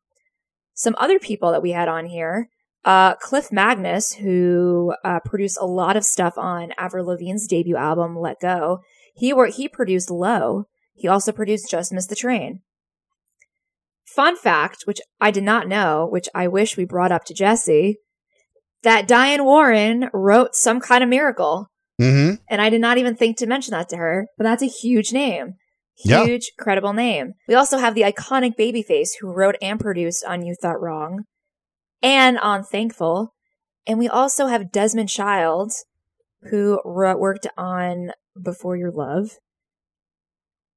[0.72, 2.48] Some other people that we had on here,
[2.84, 8.16] uh, Clif Magness, who uh, produced a lot of stuff on Avril Lavigne's debut album,
[8.16, 8.80] Let Go.
[9.14, 10.68] He were, he produced Low.
[10.94, 12.60] He also produced Just Miss the Train.
[14.04, 17.98] Fun fact, which I did not know, which I wish we brought up to Jesse,
[18.82, 21.68] that Diane Warren wrote Some Kind of Miracle.
[22.00, 22.36] Mm-hmm.
[22.48, 25.12] And I did not even think to mention that to her, but that's a huge
[25.12, 25.54] name.
[26.04, 26.24] Yeah.
[26.24, 27.32] Huge, credible name.
[27.48, 31.24] We also have the iconic Babyface who wrote and produced on You Thought Wrong
[32.00, 33.34] and on Thankful.
[33.84, 35.72] And we also have Desmond Child
[36.50, 39.30] who wrote, worked on Before Your Love.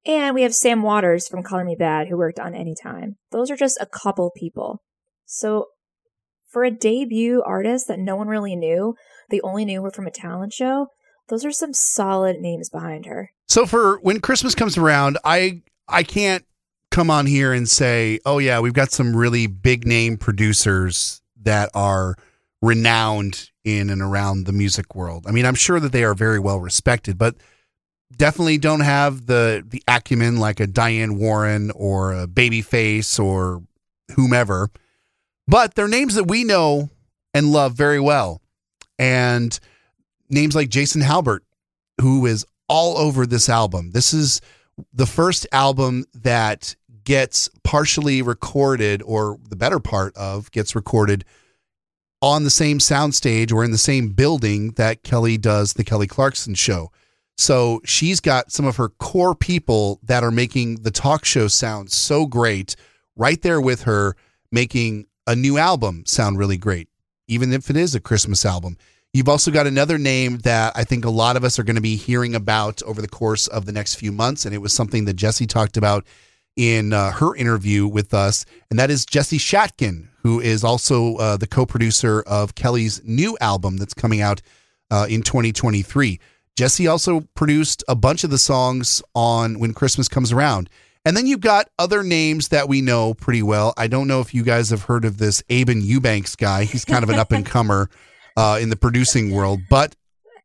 [0.03, 3.17] And we have Sam Watters from Color Me Badd who worked on Anytime.
[3.31, 4.81] Those are just a couple people.
[5.27, 5.67] So
[6.51, 8.95] for a debut artist that no one really knew,
[9.29, 10.87] they only knew her from a talent show,
[11.29, 13.31] those are some solid names behind her.
[13.47, 16.45] So for when Christmas comes around, I I can't
[16.91, 21.69] come on here and say, "Oh yeah, we've got some really big name producers that
[21.73, 22.15] are
[22.61, 26.39] renowned in and around the music world." I mean, I'm sure that they are very
[26.39, 27.35] well respected, but
[28.17, 33.63] definitely don't have the the acumen like a Diane Warren or a Babyface or
[34.15, 34.69] whomever.
[35.47, 36.89] But they're names that we know
[37.33, 38.41] and love very well.
[38.99, 39.57] And
[40.29, 41.43] names like Jason Halbert,
[41.99, 43.91] who is all over this album.
[43.91, 44.41] This is
[44.93, 51.25] the first album that gets partially recorded, or the better part of gets recorded
[52.21, 56.53] on the same soundstage or in the same building that Kelly does the Kelly Clarkson
[56.53, 56.91] show.
[57.37, 61.91] So she's got some of her core people that are making the talk show sound
[61.91, 62.75] so great
[63.15, 64.15] right there with her,
[64.51, 66.89] making a new album sound really great,
[67.27, 68.77] even if it is a Christmas album.
[69.13, 71.81] You've also got another name that I think a lot of us are going to
[71.81, 74.45] be hearing about over the course of the next few months.
[74.45, 76.05] And it was something that Jesse talked about
[76.55, 78.45] in uh, her interview with us.
[78.69, 83.37] And that is Jesse Shatkin, who is also uh, the co producer of Kelly's new
[83.41, 84.41] album that's coming out
[84.89, 86.19] uh, in 2023.
[86.55, 90.69] Jesse also produced a bunch of the songs on When Christmas Comes Around.
[91.03, 93.73] And then you've got other names that we know pretty well.
[93.75, 96.65] I don't know if you guys have heard of this Aben Eubanks guy.
[96.65, 97.89] He's kind of an up and comer
[98.37, 99.95] uh, in the producing world, but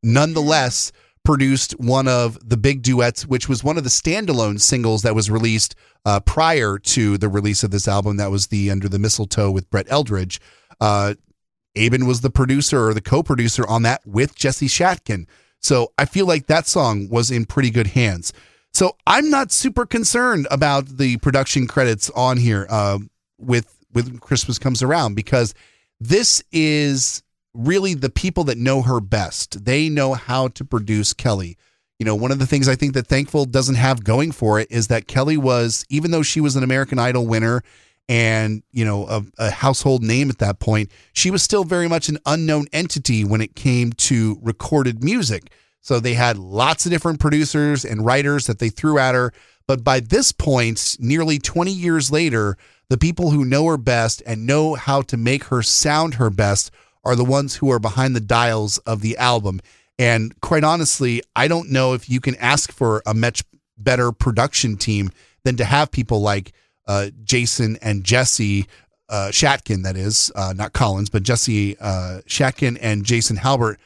[0.03, 0.93] nonetheless
[1.25, 5.29] produced one of the big duets, which was one of the standalone singles that was
[5.29, 8.17] released uh, prior to the release of this album.
[8.17, 10.39] That was the Under the Mistletoe with Brett Eldredge.
[10.81, 11.15] Uh,
[11.77, 15.27] Aben was the producer or the co-producer on that with Jesse Shatkin.
[15.61, 18.33] So I feel like that song was in pretty good hands.
[18.77, 22.99] So I'm not super concerned about the production credits on here uh,
[23.39, 25.55] with with Christmas comes around because
[25.99, 27.23] this is
[27.55, 29.65] really the people that know her best.
[29.65, 31.57] They know how to produce Kelly.
[31.99, 34.71] You know, one of the things I think that Thankful doesn't have going for it
[34.71, 37.63] is that Kelly was, even though she was an American Idol winner
[38.11, 42.11] and, you know, a, a household name at that point, she was still very much
[42.11, 45.51] an unknown entity when it came to recorded music.
[45.87, 49.33] So they had lots of different producers and writers that they threw at her.
[49.69, 54.49] But by this point, nearly 20 years later, the people who know her best and
[54.49, 56.73] know how to make her sound her best
[57.05, 59.61] are the ones who are behind the dials of the album.
[59.97, 63.45] And quite honestly, I don't know if you can ask for a much
[63.79, 65.13] better production team
[65.45, 66.53] than to have people like
[66.89, 68.67] uh, Jason and Jesse
[69.09, 73.79] uh, Shatkin, that is, uh, not Collins, but Jesse uh, Shatkin and Jason Halbert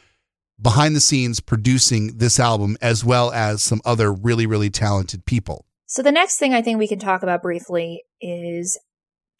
[0.60, 5.64] behind the scenes producing this album, as well as some other really, really talented people.
[5.86, 8.78] So the next thing I think we can talk about briefly is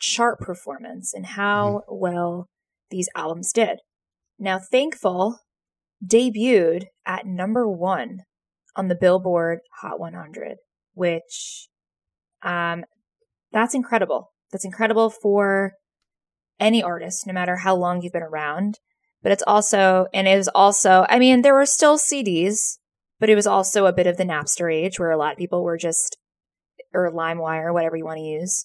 [0.00, 2.00] chart performance and how mm-hmm.
[2.00, 2.48] well
[2.90, 3.78] these albums did.
[4.38, 5.38] Now, Thankful
[6.04, 8.20] debuted at number one
[8.74, 10.56] on the Billboard Hot 100,
[10.94, 11.68] which
[12.42, 12.84] um,
[13.52, 14.32] that's incredible.
[14.50, 15.74] That's incredible for
[16.58, 18.78] any artist, no matter how long you've been around.
[19.22, 22.78] But it's also, and it was also, I mean, there were still CDs,
[23.18, 25.62] but it was also a bit of the Napster age where a lot of people
[25.62, 26.16] were just,
[26.94, 28.64] or LimeWire, whatever you want to use.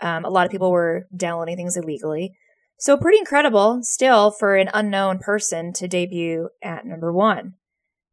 [0.00, 2.32] Um, a lot of people were downloading things illegally.
[2.78, 7.54] So pretty incredible still for an unknown person to debut at number one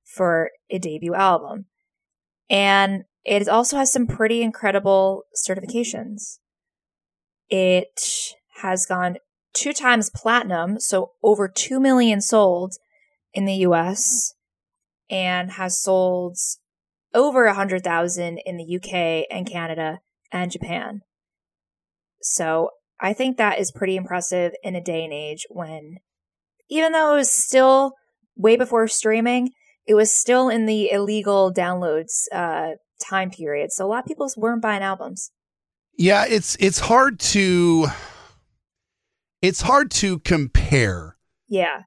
[0.06, 1.66] for a debut album.
[2.52, 6.38] And it also has some pretty incredible certifications.
[7.50, 9.18] It has gone
[9.60, 12.76] two times platinum, so over 2 million sold
[13.34, 14.34] in the US,
[15.10, 16.38] and has sold
[17.14, 20.00] over 100,000 in the UK and Canada
[20.32, 21.02] and Japan.
[22.22, 22.70] So
[23.02, 25.98] I think that is pretty impressive in a day and age when,
[26.70, 27.94] even though it was still
[28.38, 29.52] way before streaming,
[29.86, 33.72] it was still in the illegal downloads uh, time period.
[33.72, 35.32] So a lot of people weren't buying albums.
[35.98, 37.88] Yeah, it's it's hard to
[39.42, 41.18] it's hard to compare.
[41.48, 41.84] Yeah.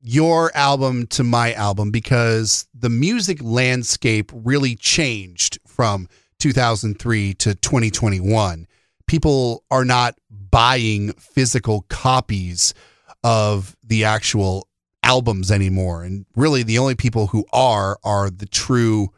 [0.00, 8.66] Your album to my album because the music landscape really changed from 2003 to 2021.
[9.06, 12.74] People are not buying physical copies
[13.22, 14.68] of the actual
[15.02, 16.02] albums anymore.
[16.02, 19.08] And really, the only people who are are the true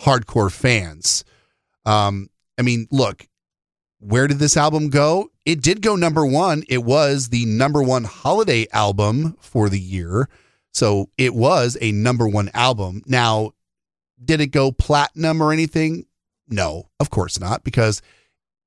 [0.00, 1.24] hardcore fans.
[1.84, 3.26] Um, I mean, look,
[3.98, 5.29] where did this album go?
[5.44, 6.64] It did go number one.
[6.68, 10.28] It was the number one holiday album for the year.
[10.72, 13.02] So it was a number one album.
[13.06, 13.52] Now,
[14.22, 16.06] did it go platinum or anything?
[16.48, 18.02] No, of course not, because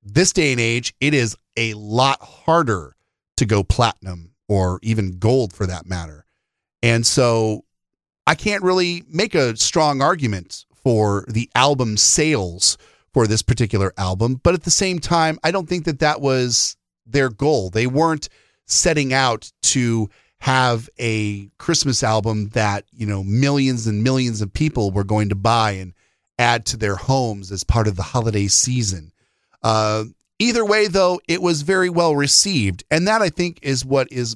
[0.01, 2.95] this day and age, it is a lot harder
[3.38, 6.25] to go platinum or even gold for that matter.
[6.81, 7.63] And so
[8.27, 12.77] I can't really make a strong argument for the album sales
[13.13, 14.39] for this particular album.
[14.43, 17.69] But at the same time, I don't think that that was their goal.
[17.69, 18.30] They weren't
[18.65, 24.91] setting out to have a Christmas album that, you know, millions and millions of people
[24.91, 25.93] were going to buy and
[26.38, 29.12] add to their homes as part of the holiday season.
[29.62, 30.06] Uh,
[30.39, 32.84] either way, though, it was very well received.
[32.91, 34.36] And that I think is what is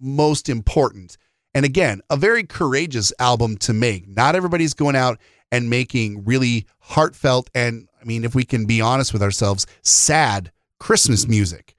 [0.00, 1.16] most important.
[1.54, 4.06] And again, a very courageous album to make.
[4.06, 5.18] Not everybody's going out
[5.50, 10.50] and making really heartfelt and I mean, if we can be honest with ourselves, sad
[10.78, 11.74] Christmas music.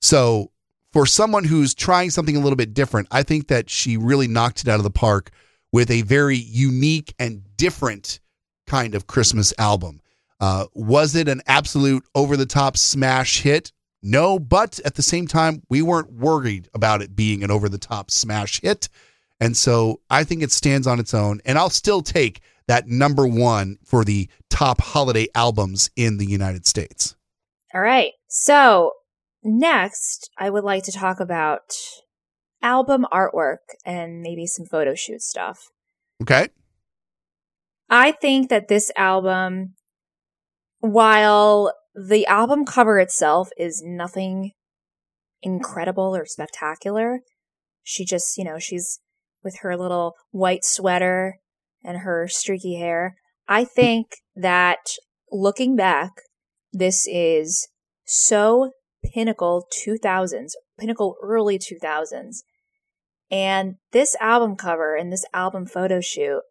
[0.00, 0.50] So,
[0.92, 4.60] for someone who's trying something a little bit different, I think that she really knocked
[4.60, 5.30] it out of the park
[5.72, 8.20] with a very unique and different
[8.66, 10.02] kind of Christmas album.
[10.38, 13.72] Uh, was it an absolute over the top smash hit?
[14.02, 17.78] No, but at the same time, we weren't worried about it being an over the
[17.78, 18.88] top smash hit.
[19.40, 21.40] And so I think it stands on its own.
[21.44, 26.66] And I'll still take that number one for the top holiday albums in the United
[26.66, 27.16] States.
[27.74, 28.12] All right.
[28.28, 28.92] So,
[29.42, 31.74] next, I would like to talk about
[32.62, 35.70] album artwork and maybe some photo shoot stuff.
[36.22, 36.48] Okay.
[37.90, 39.74] I think that this album,
[40.80, 44.52] while the album cover itself is nothing
[45.42, 47.20] incredible or spectacular,
[47.82, 49.00] she just, you know, she's
[49.42, 51.38] with her little white sweater
[51.84, 53.16] and her streaky hair.
[53.48, 54.96] I think that
[55.30, 56.10] looking back,
[56.72, 57.68] this is
[58.04, 58.72] so
[59.04, 62.38] pinnacle 2000s, pinnacle early 2000s.
[63.30, 66.42] And this album cover and this album photo shoot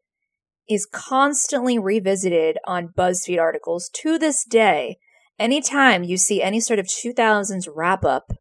[0.67, 4.97] is constantly revisited on BuzzFeed articles to this day.
[5.37, 8.31] Anytime you see any sort of 2000s wrap up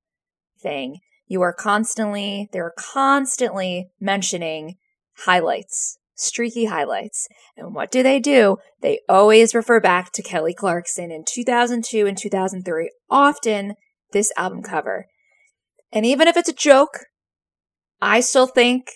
[0.61, 4.77] thing, you are constantly, they're constantly mentioning
[5.25, 7.29] highlights streaky highlights.
[7.57, 8.59] And what do they do?
[8.83, 13.75] They always refer back to Kelly Clarkson in 2002 and 2003, often
[14.13, 15.07] this album cover.
[15.93, 17.07] And even if it's a joke,
[18.01, 18.91] I still think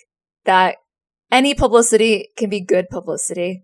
[0.45, 0.77] that
[1.31, 3.63] any publicity can be good publicity.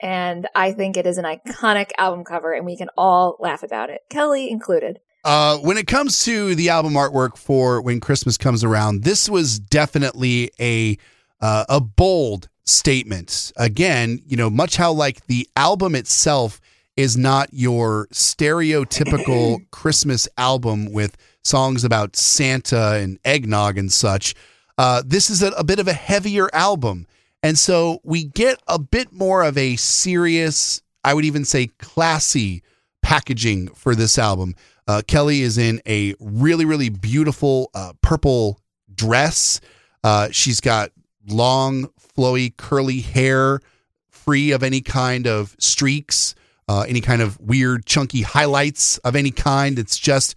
[0.00, 3.90] And I think it is an iconic album cover, and we can all laugh about
[3.90, 4.98] it, Kelly included.
[5.24, 9.58] Uh, when it comes to the album artwork for When Christmas Comes Around, this was
[9.58, 10.98] definitely a
[11.40, 13.52] uh, a bold statement.
[13.56, 16.60] Again, you know, much how like the album itself
[16.96, 24.34] is not your stereotypical Christmas album with songs about Santa and eggnog and such.
[24.78, 27.06] Uh, this is a, a bit of a heavier album.
[27.42, 32.62] And so we get a bit more of a serious, I would even say classy
[33.02, 34.54] packaging for this album.
[34.88, 38.60] Uh, Kelly is in a really, really beautiful uh, purple
[38.94, 39.60] dress.
[40.02, 40.90] Uh, she's got
[41.26, 43.60] long, flowy, curly hair,
[44.08, 46.34] free of any kind of streaks,
[46.68, 49.78] uh, any kind of weird, chunky highlights of any kind.
[49.78, 50.34] It's just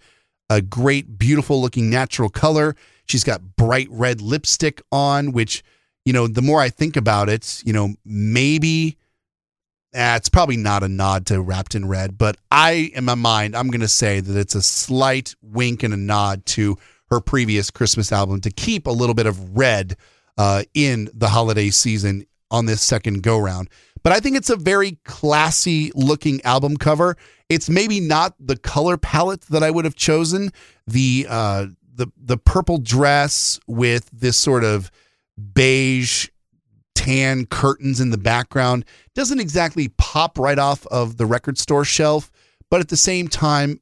[0.50, 2.74] a great, beautiful looking natural color.
[3.06, 5.62] She's got bright red lipstick on, which,
[6.04, 8.98] you know, the more I think about it, you know, maybe
[9.94, 13.56] eh, it's probably not a nod to Wrapped in Red, but I, in my mind,
[13.56, 16.76] I'm going to say that it's a slight wink and a nod to
[17.10, 19.96] her previous Christmas album to keep a little bit of red
[20.38, 23.68] uh, in the holiday season on this second go round.
[24.02, 27.16] But I think it's a very classy looking album cover.
[27.48, 30.50] It's maybe not the color palette that I would have chosen.
[30.86, 34.90] The uh, the the purple dress with this sort of
[35.52, 36.28] beige
[36.94, 38.84] tan curtains in the background
[39.14, 42.30] doesn't exactly pop right off of the record store shelf,
[42.70, 43.80] but at the same time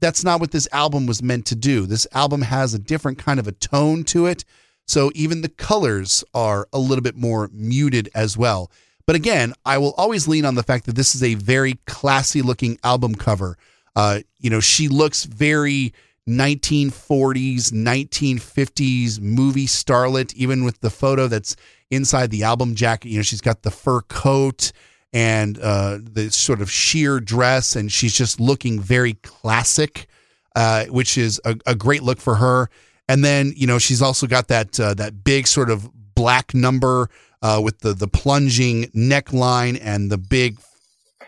[0.00, 1.86] that's not what this album was meant to do.
[1.86, 4.44] This album has a different kind of a tone to it.
[4.88, 8.72] So even the colors are a little bit more muted as well.
[9.06, 12.42] But again, I will always lean on the fact that this is a very classy
[12.42, 13.56] looking album cover.
[13.94, 15.92] Uh, you know, she looks very
[16.28, 21.56] 1940s, 1950s movie starlet, even with the photo that's
[21.90, 23.08] inside the album jacket.
[23.08, 24.72] You know, she's got the fur coat
[25.12, 30.06] and uh, the sort of sheer dress, and she's just looking very classic,
[30.54, 32.68] uh, which is a, a, great look for her.
[33.08, 37.08] And then, you know, she's also got that uh, that big sort of black number
[37.42, 40.58] uh, with the the plunging neckline and the big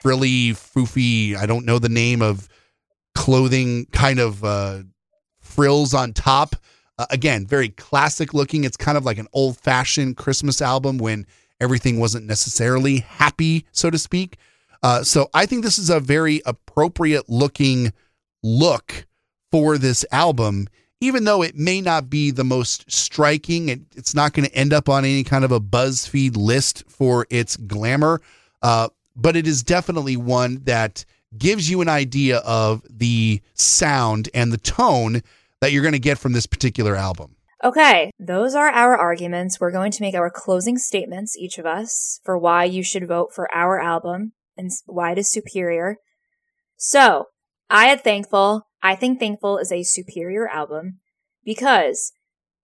[0.01, 1.37] frilly, foofy.
[1.37, 2.49] I don't know the name of
[3.15, 4.83] clothing kind of uh,
[5.41, 6.57] frills on top.
[6.99, 8.65] Uh, again, very classic looking.
[8.65, 11.27] It's kind of like an old fashioned Christmas album when
[11.61, 14.37] everything wasn't necessarily happy, so to speak.
[14.83, 17.93] Uh, so I think this is a very appropriate looking
[18.43, 19.07] look
[19.51, 20.69] for this album,
[21.01, 23.69] even though it may not be the most striking.
[23.69, 27.27] It, it's not going to end up on any kind of a BuzzFeed list for
[27.31, 28.21] its glamour,
[28.63, 31.05] uh, but it is definitely one that
[31.37, 35.23] gives you an idea of the sound and the tone
[35.61, 37.37] that you're going to get from this particular album.
[37.63, 39.61] Okay, those are our arguments.
[39.61, 43.35] We're going to make our closing statements, each of us, for why you should vote
[43.35, 45.99] for our album and why it is superior.
[46.79, 47.27] So,
[47.71, 48.67] I had Thankful.
[48.83, 50.99] I think Thankful is a superior album
[51.45, 52.13] because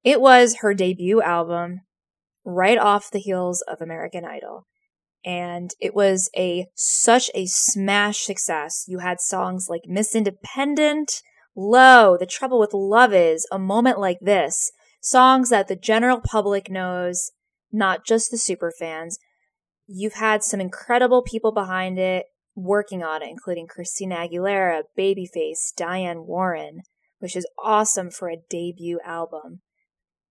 [0.03, 1.83] it was her debut album
[2.45, 4.67] right off the heels of American Idol.
[5.25, 8.85] And it was a such a smash success.
[8.89, 11.23] You had songs like Miss Independent,
[11.55, 16.69] Low, The Trouble with Love Is, A Moment Like This, songs that the general public
[16.69, 17.31] knows,
[17.73, 19.19] not just the super fans.
[19.87, 22.27] You've had some incredible people behind it
[22.57, 26.81] working on it, including Christina Aguilera, Babyface, Diane Warren,
[27.21, 29.61] which is awesome for a debut album.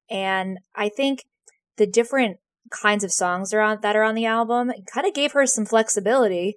[0.09, 1.25] And I think
[1.77, 2.37] the different
[2.71, 5.65] kinds of songs are on, that are on the album kind of gave her some
[5.65, 6.55] flexibility.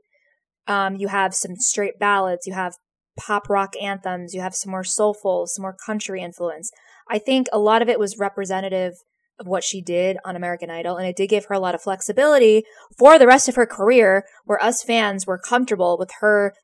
[0.67, 2.75] Um, you have some straight ballads, you have
[3.19, 6.71] pop rock anthems, you have some more soulful, some more country influence.
[7.11, 8.95] I think a lot of it was representative
[9.39, 11.83] of what she did on American Idol, and it did give her a lot of
[11.83, 12.65] flexibility
[12.99, 16.55] for the rest of her career, where us fans were comfortable with her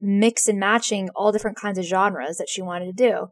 [0.00, 3.28] mix and matching all different kinds of genres that she wanted to do.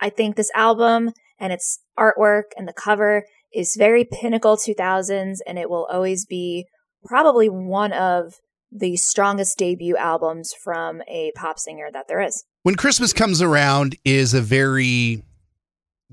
[0.00, 5.58] I think this album and its artwork and the cover is very pinnacle 2000s, and
[5.58, 6.66] it will always be
[7.04, 8.34] probably one of
[8.72, 12.44] the strongest debut albums from a pop singer that there is.
[12.62, 15.22] When Christmas Comes Around is a very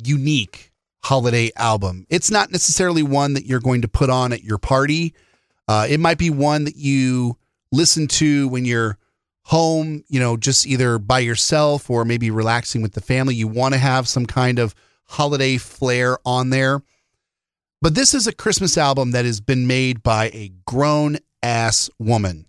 [0.04, 0.73] unique
[1.04, 2.06] holiday album.
[2.10, 5.14] It's not necessarily one that you're going to put on at your party.
[5.68, 7.38] Uh, it might be one that you
[7.72, 8.98] listen to when you're
[9.44, 13.36] home, you know, just either by yourself or maybe relaxing with the family.
[13.36, 14.74] You want to have some kind of
[15.06, 16.82] holiday flair on there.
[17.82, 22.46] But this is a Christmas album that has been made by a grown ass woman.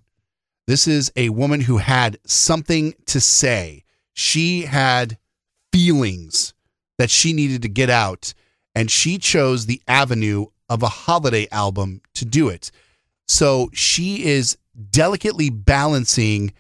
[0.67, 3.85] This is a woman who had something to say.
[4.13, 5.19] She had
[5.73, 6.55] feelings
[6.99, 8.33] that she needed to get out,
[8.75, 12.71] and she chose the avenue of a holiday album to do it.
[13.29, 14.59] So she is
[14.91, 16.53] delicately balancing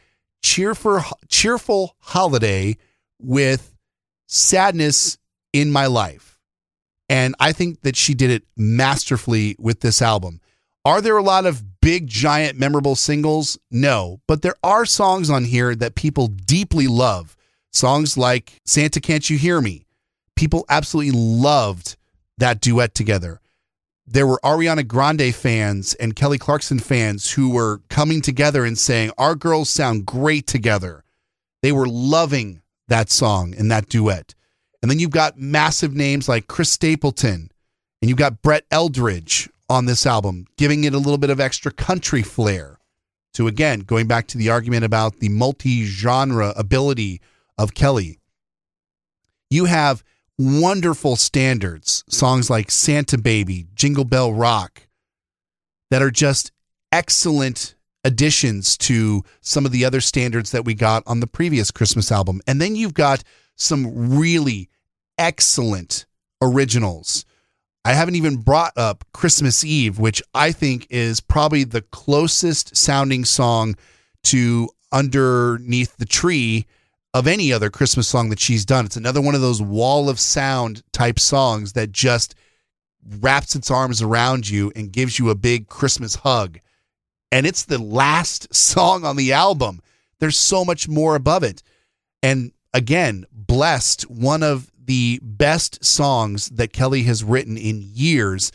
[0.42, 2.76] cheerful, cheerful holiday
[3.20, 3.74] with
[4.28, 5.18] sadness
[5.52, 6.38] in my life.
[7.08, 10.40] And I think that she did it masterfully with this album.
[10.84, 13.58] Are there a lot of big, giant, memorable singles?
[13.70, 14.20] No.
[14.26, 17.36] But there are songs on here that people deeply love.
[17.72, 19.86] Songs like Santa Can't You Hear Me.
[20.36, 21.96] People absolutely loved
[22.38, 23.40] that duet together.
[24.06, 29.12] There were Ariana Grande fans and Kelly Clarkson fans who were coming together and saying,
[29.16, 31.04] Our girls sound great together.
[31.62, 34.34] They were loving that song and that duet.
[34.82, 37.50] And then you've got massive names like Chris Stapleton
[38.02, 41.72] and you've got Brett Eldredge on this album, giving it a little bit of extra
[41.72, 42.78] country flair.
[43.32, 47.22] To again, going back to the argument about the multi genre ability
[47.56, 48.18] of Kelly,
[49.50, 50.04] you have
[50.38, 54.88] wonderful standards, songs like Santa Baby, Jingle Bell Rock,
[55.90, 56.52] that are just
[56.92, 57.74] excellent
[58.04, 62.40] additions to some of the other standards that we got on the previous Christmas album.
[62.46, 63.24] And then you've got
[63.56, 64.68] some really
[65.18, 66.06] excellent
[66.42, 67.24] originals.
[67.84, 73.24] I haven't even brought up Christmas Eve, which I think is probably the closest sounding
[73.24, 73.76] song
[74.24, 76.66] to Underneath the Tree
[77.14, 78.84] of any other Christmas song that she's done.
[78.84, 82.34] It's another one of those wall of sound type songs that just
[83.20, 86.58] wraps its arms around you and gives you a big Christmas hug.
[87.30, 89.80] And it's the last song on the album.
[90.18, 91.62] There's so much more above it.
[92.20, 98.50] And again, Blessed, one of the best songs that Kelly has written in years,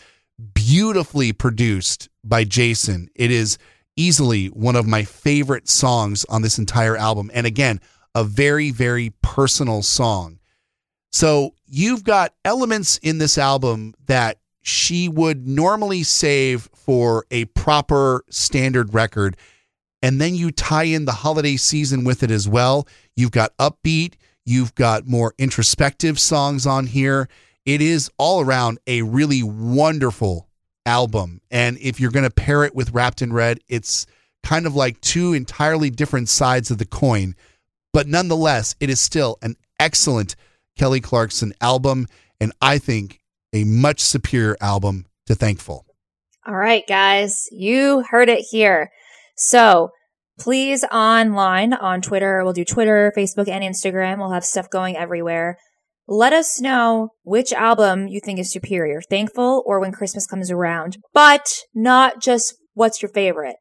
[0.54, 3.10] beautifully produced by Jason.
[3.16, 3.58] It is
[3.96, 7.32] easily one of my favorite songs on this entire album.
[7.34, 7.80] And again,
[8.16, 10.40] a very, very personal song.
[11.12, 18.24] So you've got elements in this album that she would normally save for a proper
[18.30, 19.38] standard record.
[20.02, 22.88] And then you tie in the holiday season with it as well.
[23.16, 27.28] You've got upbeat, you've got more introspective songs on here.
[27.66, 30.48] It is all around a really wonderful
[30.86, 31.42] album.
[31.52, 34.06] And if you're going to pair it with Wrapped in Red, it's
[34.44, 37.36] kind of like two entirely different sides of the coin.
[37.92, 40.36] But nonetheless, it is still an excellent
[40.78, 42.08] Kelly Clarkson album,
[42.40, 43.20] and I think
[43.54, 45.86] a much superior album to Thankful.
[46.46, 48.90] All right, guys, you heard it here.
[49.36, 49.90] So
[50.40, 54.18] please online on Twitter, we'll do Twitter, Facebook, and Instagram.
[54.20, 55.58] We'll have stuff going everywhere.
[56.08, 60.98] Let us know which album you think is superior, Thankful or When Christmas Comes Around,
[61.14, 63.58] but not just what's your favorite.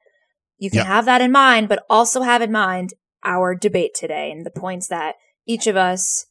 [0.56, 2.94] You can have that in mind, but also have in mind
[3.24, 5.16] our debate today and the points that
[5.46, 6.26] each of us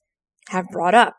[0.50, 1.16] have brought up.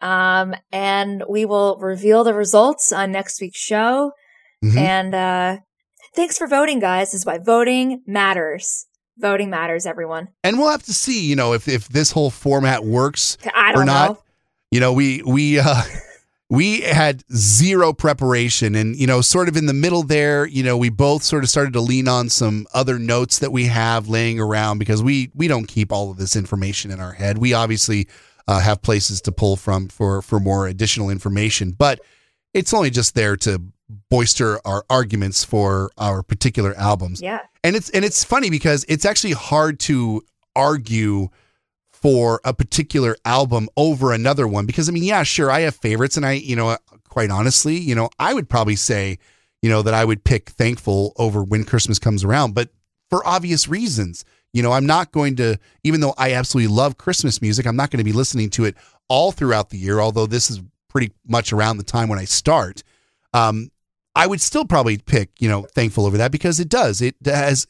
[0.00, 4.12] Um, and we will reveal the results on next week's show.
[4.64, 4.78] Mm-hmm.
[4.78, 5.56] And, uh,
[6.14, 7.08] thanks for voting, guys.
[7.12, 8.86] This is why voting matters.
[9.18, 10.28] Voting matters, everyone.
[10.44, 13.36] And we'll have to see, you know, if, if this whole format works
[13.74, 14.10] or not.
[14.10, 14.22] Know.
[14.70, 15.82] You know, we, we, uh,
[16.50, 18.74] we had zero preparation.
[18.74, 21.50] And you know sort of in the middle there you know we both sort of
[21.50, 25.48] started to lean on some other notes that we have laying around because we we
[25.48, 27.38] don't keep all of this information in our head.
[27.38, 28.08] We obviously
[28.46, 32.00] uh, have places to pull from for for more additional information but
[32.54, 33.62] it's only just there to
[34.10, 37.20] boister our arguments for our particular albums.
[37.22, 37.40] Yeah.
[37.64, 40.22] And it's and it's funny because it's actually hard to
[40.54, 41.28] argue
[42.00, 46.16] for a particular album over another one because I mean, yeah, sure, I have favorites,
[46.16, 46.76] and I, you know,
[47.08, 49.18] quite honestly, you know, I would probably say,
[49.62, 52.70] you know, that I would pick Thankful over When Christmas Comes Around, but
[53.10, 54.24] for obvious reasons.
[54.54, 57.90] You know, I'm not going to, even though I absolutely love Christmas music, I'm not
[57.90, 58.76] going to be listening to it
[59.08, 62.82] all throughout the year, although this is pretty much around the time when I start.
[63.34, 63.70] Um,
[64.14, 67.02] I would still probably pick, you know, Thankful over that because it does.
[67.02, 67.66] It has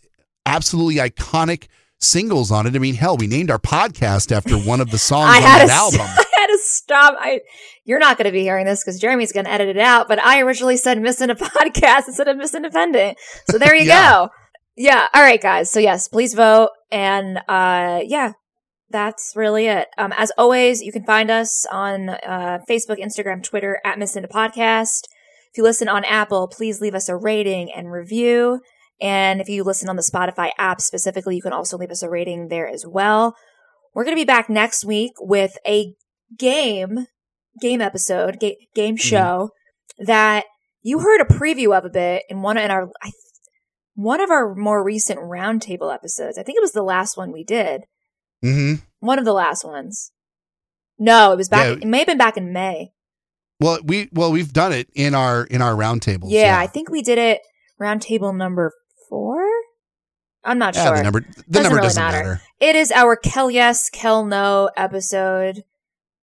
[0.47, 1.67] absolutely iconic
[2.01, 2.75] singles on it.
[2.75, 6.01] I mean, hell, we named our podcast after one of the songs on that album.
[6.03, 7.17] I had to stop.
[7.19, 7.41] I,
[7.85, 10.19] you're not going to be hearing this because Jeremy's going to edit it out, but
[10.21, 13.19] I originally said missing a podcast instead of Miss Independent.
[13.51, 14.13] So there you yeah.
[14.13, 14.29] go.
[14.77, 15.07] Yeah.
[15.13, 15.71] All right, guys.
[15.71, 16.71] So yes, please vote.
[16.91, 18.33] And, uh, yeah,
[18.91, 19.89] that's really it.
[19.99, 24.31] Um, as always, you can find us on, uh, Facebook, Instagram, Twitter at Miss Indie
[24.31, 25.03] Podcast.
[25.51, 28.61] If you listen on Apple, please leave us a rating and review.
[29.01, 32.11] And if you listen on the Spotify app specifically, you can also leave us a
[32.11, 33.37] rating there as well.
[33.95, 35.95] We're going to be back next week with a
[36.37, 37.07] game,
[37.61, 39.09] game episode, ga- game mm-hmm.
[39.09, 39.51] show
[39.99, 40.05] mm-hmm.
[40.07, 40.45] that
[40.83, 43.13] you heard a preview of a bit in one in our, I,
[43.95, 46.39] one of our more recent roundtable episodes.
[46.39, 47.83] I think it was the last one we did.
[48.45, 48.83] Mm-hmm.
[49.01, 50.13] One of the last ones.
[50.99, 51.67] No, it was back.
[51.67, 51.73] Yeah.
[51.75, 52.93] It may have been back in May.
[53.61, 56.31] Well, we well we've done it in our in our roundtables.
[56.31, 57.41] Yeah, yeah, I think we did it
[57.81, 58.73] roundtable number
[59.09, 59.39] four.
[60.45, 60.97] I'm not yeah, sure.
[60.97, 62.17] The number, the doesn't number really doesn't matter.
[62.25, 62.43] matter.
[62.61, 65.65] It is our Kel Yes, Kel No episode,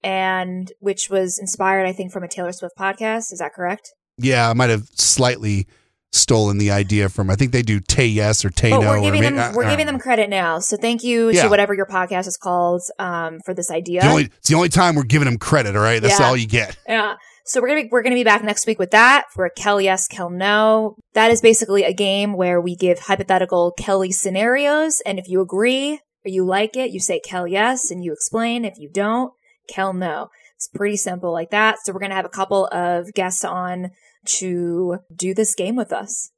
[0.04, 3.32] and which was inspired, I think, from a Taylor Swift podcast.
[3.32, 3.94] Is that correct?
[4.18, 5.68] Yeah, I might have slightly
[6.14, 7.30] stolen the idea from.
[7.30, 8.80] I think they do Tay Yes or Tay No.
[8.80, 10.60] we're giving them I- we're giving them credit now.
[10.60, 11.44] So thank you Yeah.
[11.44, 14.02] to whatever your podcast is called um, for this idea.
[14.02, 15.76] The only, it's the only time we're giving them credit.
[15.76, 16.26] All right, that's Yeah.
[16.28, 16.78] all you get.
[16.88, 17.16] Yeah.
[17.48, 19.80] So we're gonna be, we're gonna be back next week with that for a Kel
[19.80, 20.96] yes, Kel no.
[21.14, 26.00] That is basically a game where we give hypothetical Kelly scenarios, and if you agree
[26.26, 28.66] or you like it, you say Kel yes, and you explain.
[28.66, 29.32] If you don't,
[29.70, 30.30] Kel no.
[30.56, 31.78] It's pretty simple like that.
[31.84, 33.92] So we're gonna have a couple of guests on
[34.26, 36.32] to do this game with us.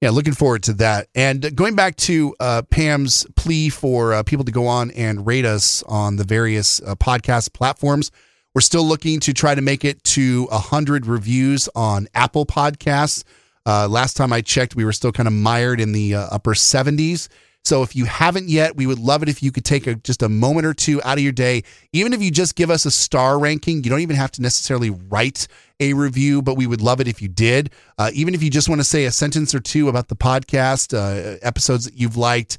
[0.00, 1.08] Yeah, looking forward to that.
[1.16, 5.44] And going back to uh, Pam's plea for uh, people to go on and rate
[5.44, 8.12] us on the various uh, podcast platforms,
[8.54, 13.24] we're still looking to try to make it to 100 reviews on Apple Podcasts.
[13.64, 16.54] Uh, last time I checked, we were still kind of mired in the uh, upper
[16.54, 17.28] 70s.
[17.64, 20.22] So if you haven't yet, we would love it if you could take a, just
[20.22, 22.90] a moment or two out of your day, even if you just give us a
[22.90, 23.84] star ranking.
[23.84, 25.46] You don't even have to necessarily write
[25.78, 27.70] a review, but we would love it if you did.
[27.98, 30.92] Uh, even if you just want to say a sentence or two about the podcast,
[30.92, 32.58] uh, episodes that you've liked,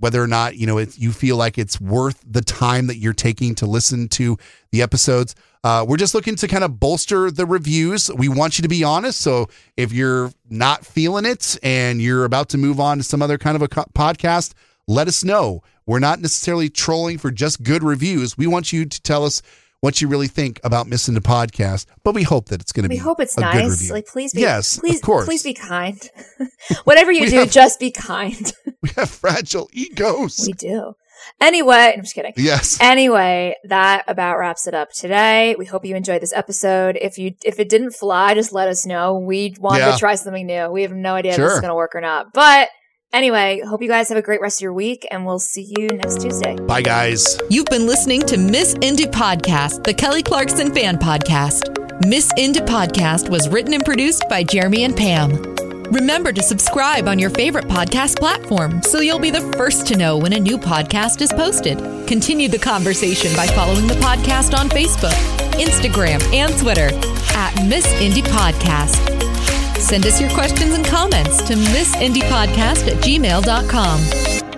[0.00, 3.12] whether or not you know it, you feel like it's worth the time that you're
[3.12, 4.36] taking to listen to
[4.72, 5.34] the episodes.
[5.62, 8.10] Uh, we're just looking to kind of bolster the reviews.
[8.10, 9.20] We want you to be honest.
[9.20, 13.36] So if you're not feeling it and you're about to move on to some other
[13.36, 14.54] kind of a co- podcast,
[14.88, 15.62] let us know.
[15.84, 18.38] We're not necessarily trolling for just good reviews.
[18.38, 19.42] We want you to tell us
[19.80, 21.86] what you really think about missing the podcast.
[22.04, 22.96] But we hope that it's going to be.
[22.96, 23.70] We hope it's a good nice.
[23.80, 23.92] review.
[23.94, 25.24] Like please be Yes, please of course.
[25.26, 25.98] please be kind.
[26.84, 28.52] Whatever you do, have- just be kind.
[28.82, 30.44] we have fragile egos.
[30.46, 30.94] we do.
[31.40, 32.32] Anyway, I'm just kidding.
[32.36, 32.78] yes.
[32.80, 35.54] Anyway, that about wraps it up today.
[35.58, 36.96] We hope you enjoyed this episode.
[37.00, 39.18] If you if it didn't fly, just let us know.
[39.18, 39.92] We wanted Yeah.
[39.92, 40.70] to try something new.
[40.70, 42.32] We have no idea if this is going to work or not.
[42.32, 42.68] But
[43.12, 45.88] anyway, hope you guys have a great rest of your week, and we'll see you
[45.88, 46.56] next Tuesday.
[46.56, 47.38] Bye, guys.
[47.48, 51.76] You've been listening to Miss Indie Podcast, the Kelly Clarkson fan podcast.
[52.06, 55.42] Miss Indie Podcast was written and produced by Jeremy and Pam.
[55.90, 60.16] Remember to subscribe on your favorite podcast platform so you'll be the first to know
[60.16, 61.78] when a new podcast is posted.
[62.06, 65.12] Continue the conversation by following the podcast on Facebook,
[65.60, 66.90] Instagram, and Twitter
[67.36, 69.49] at Miss Indie Podcast.
[69.80, 74.49] Send us your questions and comments to missindiepodcast at gmail.com.